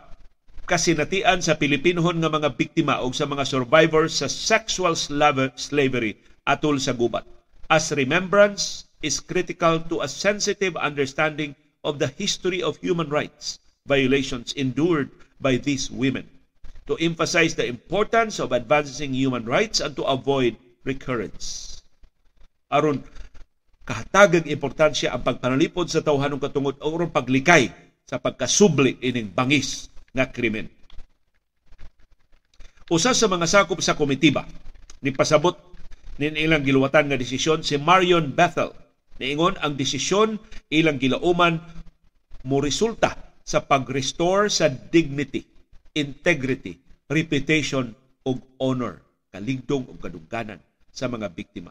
[0.69, 6.95] kasinatian sa Pilipinohon nga mga biktima o sa mga survivors sa sexual slavery atol sa
[6.95, 7.25] gubat.
[7.71, 14.53] As remembrance is critical to a sensitive understanding of the history of human rights violations
[14.55, 15.09] endured
[15.41, 16.29] by these women
[16.85, 21.81] to emphasize the importance of advancing human rights and to avoid recurrence.
[22.69, 23.01] Aron
[23.89, 27.73] kahatagang importansya ang pagpanalipod sa tawhanong katungod o paglikay
[28.05, 30.67] sa pagkasubli ining bangis nga krimen.
[32.91, 34.45] Usa sa mga sakop sa komitiba
[34.99, 35.55] ni pasabot
[36.19, 38.75] nin ilang giluwatan nga desisyon si Marion Bethel
[39.21, 40.41] Niingon ang desisyon
[40.73, 41.61] ilang gilauman
[42.49, 45.45] mo resulta sa pag-restore sa dignity,
[45.93, 46.81] integrity,
[47.13, 47.93] reputation
[48.25, 50.57] ug honor, kaligdong ug kadungganan
[50.89, 51.69] sa mga biktima.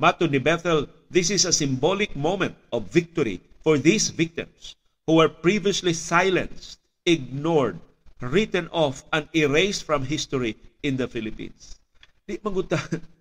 [0.00, 4.72] Mato ni Bethel, this is a symbolic moment of victory for these victims
[5.04, 7.76] who were previously silenced, ignored,
[8.24, 11.76] written off, and erased from history in the Philippines.
[12.24, 12.78] Di manguta,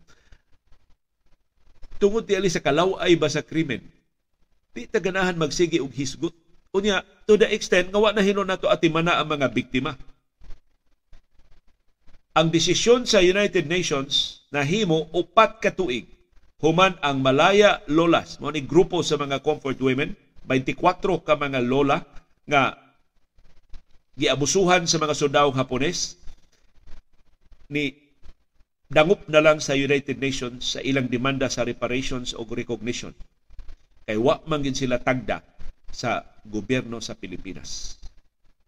[1.98, 3.82] tungod ti ali sa kalaway ba sa krimen?
[4.74, 6.34] Di ta ganahan magsige og hisgot.
[6.74, 9.98] Unya to the extent nga wa na hinon nato atimana ang mga biktima.
[12.38, 16.06] Ang desisyon sa United Nations na himo upat ka tuig.
[16.62, 18.38] Human ang Malaya Lolas.
[18.38, 20.14] Mo ni grupo sa mga comfort women.
[20.45, 22.02] 24 ka mga lola
[22.48, 22.78] nga
[24.16, 26.18] giabusuhan sa mga soldadong Hapones.
[27.68, 28.07] Ni
[28.88, 33.12] dangup na lang sa United Nations sa ilang demanda sa reparations o recognition.
[34.08, 35.44] Kay wa man sila tagda
[35.92, 38.00] sa gobyerno sa Pilipinas.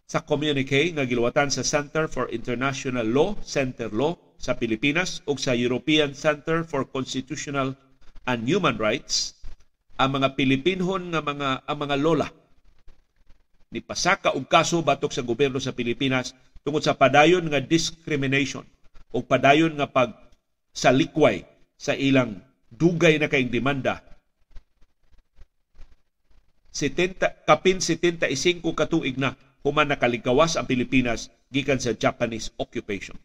[0.09, 5.55] Sa communique nga giluwatan sa Center for International Law, Center Law sa Pilipinas ug sa
[5.55, 7.78] European Center for Constitutional
[8.28, 9.39] and Human Rights,
[9.99, 12.28] ang mga Pilipinhon nga mga ang mga lola
[13.70, 16.34] ni pasaka og kaso batok sa gobyerno sa Pilipinas
[16.65, 18.65] tungod sa padayon nga discrimination
[19.10, 20.14] o padayon nga pag
[20.74, 21.45] sa likway
[21.80, 22.38] sa ilang
[22.70, 24.10] dugay na kayong demanda
[26.70, 28.30] 70 kapin 75
[28.78, 29.34] katuig na
[29.66, 33.18] human nakalikawas ang Pilipinas gikan sa Japanese occupation.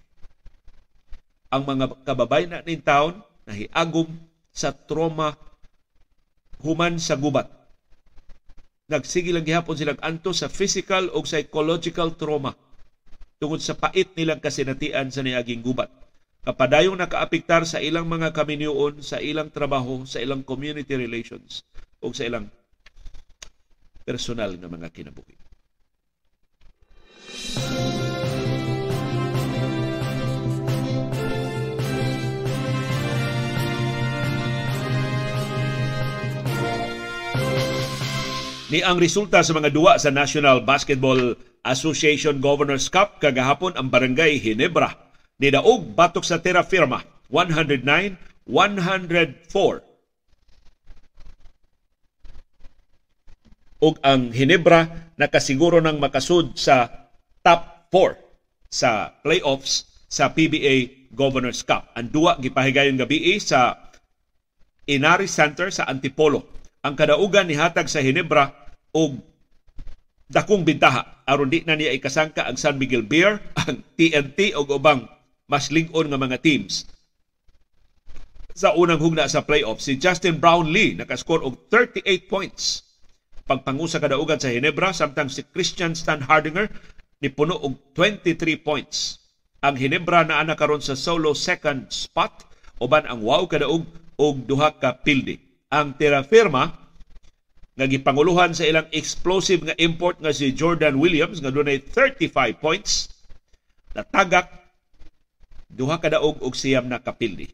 [1.52, 4.10] Ang mga kababayan na ning taon nahiagom
[4.50, 5.38] sa trauma
[6.64, 7.46] human sa gubat.
[8.90, 12.56] Nagsige lang gihapon silang anto sa physical o psychological trauma
[13.44, 15.92] tungod sa pait nilang kasinatian sa niaging gubat.
[16.48, 21.60] Kapadayong nakaapektar sa ilang mga kaminyoon, sa ilang trabaho, sa ilang community relations,
[22.00, 22.48] o sa ilang
[24.08, 25.36] personal na mga kinabuhi.
[38.72, 44.36] Ni ang resulta sa mga duwa sa National Basketball Association Governors Cup kagahapon ang Barangay
[44.36, 44.92] Hinebra
[45.40, 47.02] ni daog batok sa terra firma
[47.32, 49.94] 109-104
[53.84, 56.88] ug ang Hinebra nakasiguro ng makasud sa
[57.44, 61.92] top 4 sa playoffs sa PBA Governors Cup.
[61.94, 63.76] Ang duwa gipahigayon gabi sa
[64.88, 66.48] Inari Center sa Antipolo.
[66.84, 68.52] Ang kadaugan ni hatag sa Hinebra
[68.92, 69.16] og
[70.34, 75.06] dakong bintaha aron di na niya ikasangka ang San Miguel Beer, ang TNT o ubang
[75.46, 76.90] mas ling-on nga mga teams.
[78.54, 82.82] Sa unang hugna sa playoff, si Justin Brownlee nakascore og 38 points.
[83.44, 86.70] Pagpangusa kadaugan sa Hinebra, samtang si Christian Stan Hardinger
[87.18, 89.20] ni puno og 23 points.
[89.64, 92.46] Ang Hinebra na ana karon sa solo second spot
[92.78, 93.84] uban ang wow kadaog
[94.20, 95.40] og duha ka pildi.
[95.72, 96.83] Ang Terra Firma
[97.74, 102.30] nga gipanguluhan sa ilang explosive nga import nga si Jordan Williams nga dunay 35
[102.62, 103.10] points.
[103.94, 104.50] Natagak
[105.70, 107.50] duha ka daog og siyam na kapildi.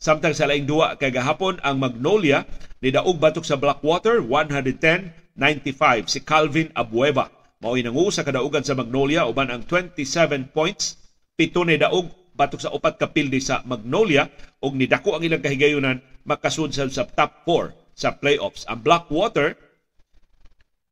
[0.00, 2.48] Samtang sa laing duwa kay gahapon ang Magnolia
[2.80, 9.26] ni daog batok sa Blackwater 110-95 si Calvin Abueva Mao'y nangu sa kadaugan sa Magnolia
[9.26, 10.94] uban ang 27 points,
[11.34, 12.06] pito na daog
[12.38, 14.30] batok sa upat ka pildi sa Magnolia
[14.62, 18.62] ug nidako ang ilang kahigayunan makasud sa top 4 sa playoffs.
[18.70, 19.58] Ang Blackwater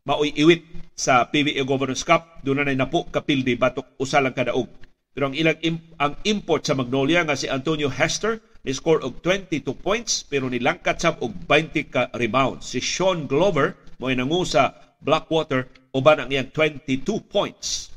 [0.06, 0.66] mao'y iwit
[0.98, 4.66] sa PBA Governors Cup doon na napo kapildi batok usa lang kadaog.
[5.14, 5.58] Pero ang ilang
[6.02, 10.98] ang import sa Magnolia nga si Antonio Hester ni score og 22 points pero nilangkat
[10.98, 12.74] sab og 20 ka rebounds.
[12.74, 17.94] Si Sean Glover mo nangu sa Blackwater uban ang iyang 22 points.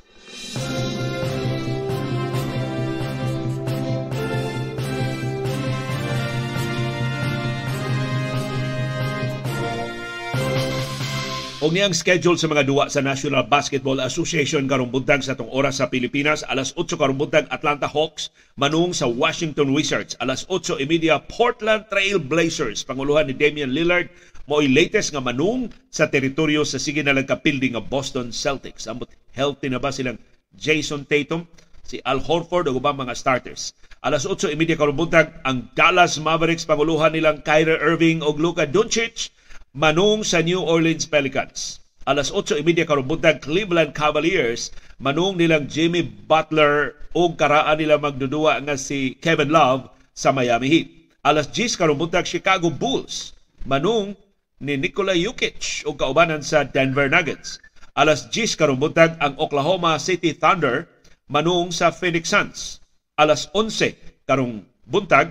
[11.59, 14.63] Og niyang schedule sa mga duwa sa National Basketball Association.
[14.63, 19.11] Karong buntag sa tong oras sa Pilipinas alas 8 karong buntag Atlanta Hawks manung sa
[19.11, 20.15] Washington Wizards.
[20.23, 22.87] Alas 8:30 Portland Trail Blazers.
[22.87, 24.07] Panguluhan ni Damian Lillard
[24.47, 28.87] mo'y latest nga manung sa teritoryo sa sige na lang kapildi nga Boston Celtics.
[28.87, 30.15] Ambot healthy na ba silang
[30.55, 31.43] Jason Tatum
[31.83, 33.75] si Al Horford ug ubang mga starters?
[33.99, 39.35] Alas 8:30 karong buntag ang Dallas Mavericks panguluhan nilang Kyrie Irving ug Luka Doncic
[39.75, 41.77] manung sa New Orleans Pelicans.
[42.09, 48.73] Alas 8.30 karong buntag Cleveland Cavaliers manung nilang Jimmy Butler o karaan nila magdudua nga
[48.73, 50.87] si Kevin Love sa Miami Heat.
[51.21, 53.37] Alas 10 karong buntag Chicago Bulls
[53.69, 54.17] manung
[54.57, 57.61] ni Nikola Jokic o kaubanan sa Denver Nuggets.
[57.93, 60.89] Alas 10 karong buntag ang Oklahoma City Thunder
[61.29, 62.81] manung sa Phoenix Suns.
[63.21, 65.29] Alas 11 karong buntag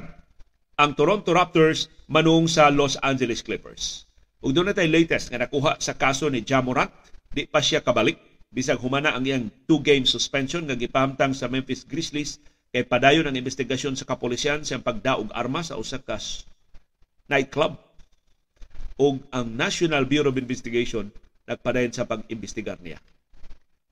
[0.79, 4.08] ang Toronto Raptors manung sa Los Angeles Clippers.
[4.39, 6.91] Ug doon na tayo latest nga nakuha sa kaso ni Jamorant,
[7.35, 8.19] di pa siya kabalik
[8.49, 13.99] bisag humana ang iyang two-game suspension nga gipahamtang sa Memphis Grizzlies kay padayon ang investigasyon
[13.99, 16.17] sa kapulisyan sa pagdaog armas sa usa ka
[17.29, 17.77] nightclub.
[18.99, 21.11] Ug ang National Bureau of Investigation
[21.51, 23.03] nagpadayon sa pag-imbestigar niya.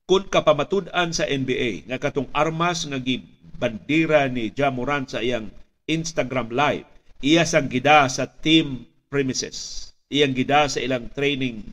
[0.06, 5.50] Kung kapamatud-an sa NBA nga katong armas nga gibandira ni Jamorant sa iyang
[5.90, 6.86] Instagram live,
[7.18, 11.66] iya sang gida sa team premises iyang gida sa ilang training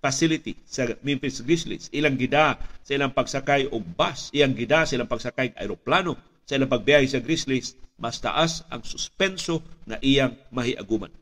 [0.00, 1.92] facility sa Memphis Grizzlies.
[1.92, 6.12] Ilang gida sa ilang pagsakay og bus, iyang gida sa ilang pagsakay og aeroplano,
[6.48, 11.12] sa ilang pagbiyahe sa Grizzlies, mas taas ang suspenso na iyang mahiaguman.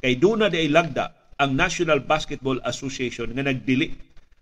[0.00, 3.92] Kay duna di lagda ang National Basketball Association nga nagdili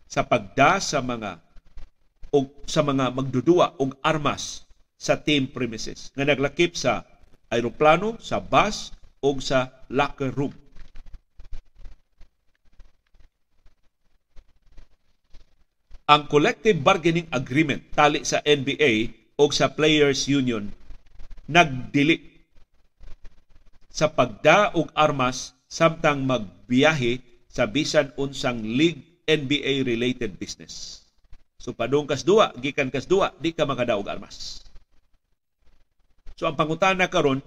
[0.07, 1.43] sa pagda sa mga
[2.35, 4.62] o sa mga magdudua og armas
[4.95, 7.03] sa team premises nga naglakip sa
[7.51, 10.55] aeroplano, sa bus o sa locker room
[16.05, 19.09] ang collective bargaining agreement tali sa NBA
[19.41, 20.69] o sa Players Union
[21.49, 22.21] nagdili
[23.89, 31.07] sa pagda og armas samtang magbiyahe sa bisan unsang league NBA related business.
[31.57, 34.61] So padung kas duwa, gikan kas duwa, di ka makadaog armas.
[36.37, 37.41] So ang pangutana karon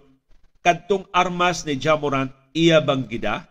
[0.66, 3.46] kadtong armas ni Jamorant iya bang gida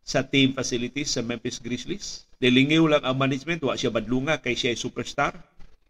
[0.00, 2.24] sa team facilities sa Memphis Grizzlies?
[2.44, 5.32] Nilingiw lang ang management, wa siya badlunga kay siya superstar.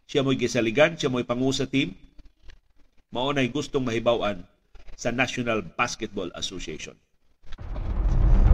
[0.07, 1.91] Siya mo'y gisaligan, siya mo'y pangu sa team.
[3.11, 4.39] Maunay gustong mahibawan
[4.95, 6.95] sa National Basketball Association.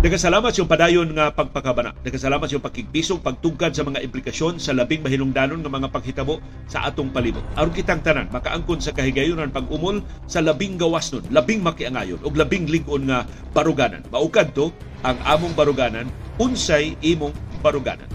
[0.02, 1.93] Nagkasalamat yung padayon nga pagpakabana.
[2.02, 7.14] Nagkasalamat yung pagkigbisog, pagtugkad sa mga implikasyon sa labing mahilungdanon ng mga paghitabo sa atong
[7.14, 7.45] palibot.
[7.54, 12.66] Aron kitang tanan, makaangkon sa kahigayunan pag-umol sa labing gawas nun, labing makiangayon, o labing
[12.66, 14.02] ligon nga baruganan.
[14.10, 14.74] Maukad to,
[15.06, 16.10] ang among baruganan,
[16.41, 18.09] unsay imong baruganan.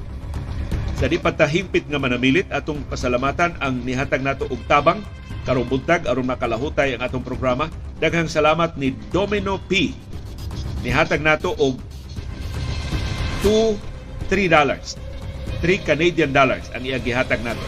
[0.97, 5.05] Sa di patahimpit nga manamilit atong pasalamatan ang nihatag nato og tabang
[5.44, 7.68] karong buntag aron makalahutay ang atong programa.
[8.01, 9.92] Daghang salamat ni Domino P.
[10.80, 11.76] Nihatag nato og
[13.44, 13.76] 2
[14.32, 14.97] 3 dollars.
[15.61, 17.62] 3 Canadian dollars ang iya gihatag nato.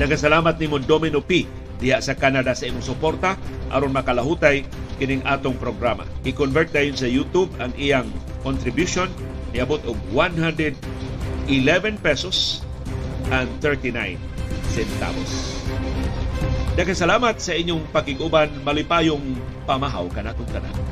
[0.00, 1.44] Daghang salamat nimo Domino P
[1.78, 3.38] diha sa Canada sa imong suporta
[3.70, 4.66] aron makalahutay
[4.98, 6.02] kining atong programa.
[6.26, 8.08] I-convert dayon sa YouTube ang iyang
[8.42, 9.06] contribution
[9.52, 10.76] niabot og 111
[12.00, 12.62] pesos
[13.32, 14.16] and 39
[14.72, 15.32] centavos.
[16.78, 19.34] Daghang salamat sa inyong pakiguban malipayong
[19.66, 20.87] pamahaw kanatong tanan.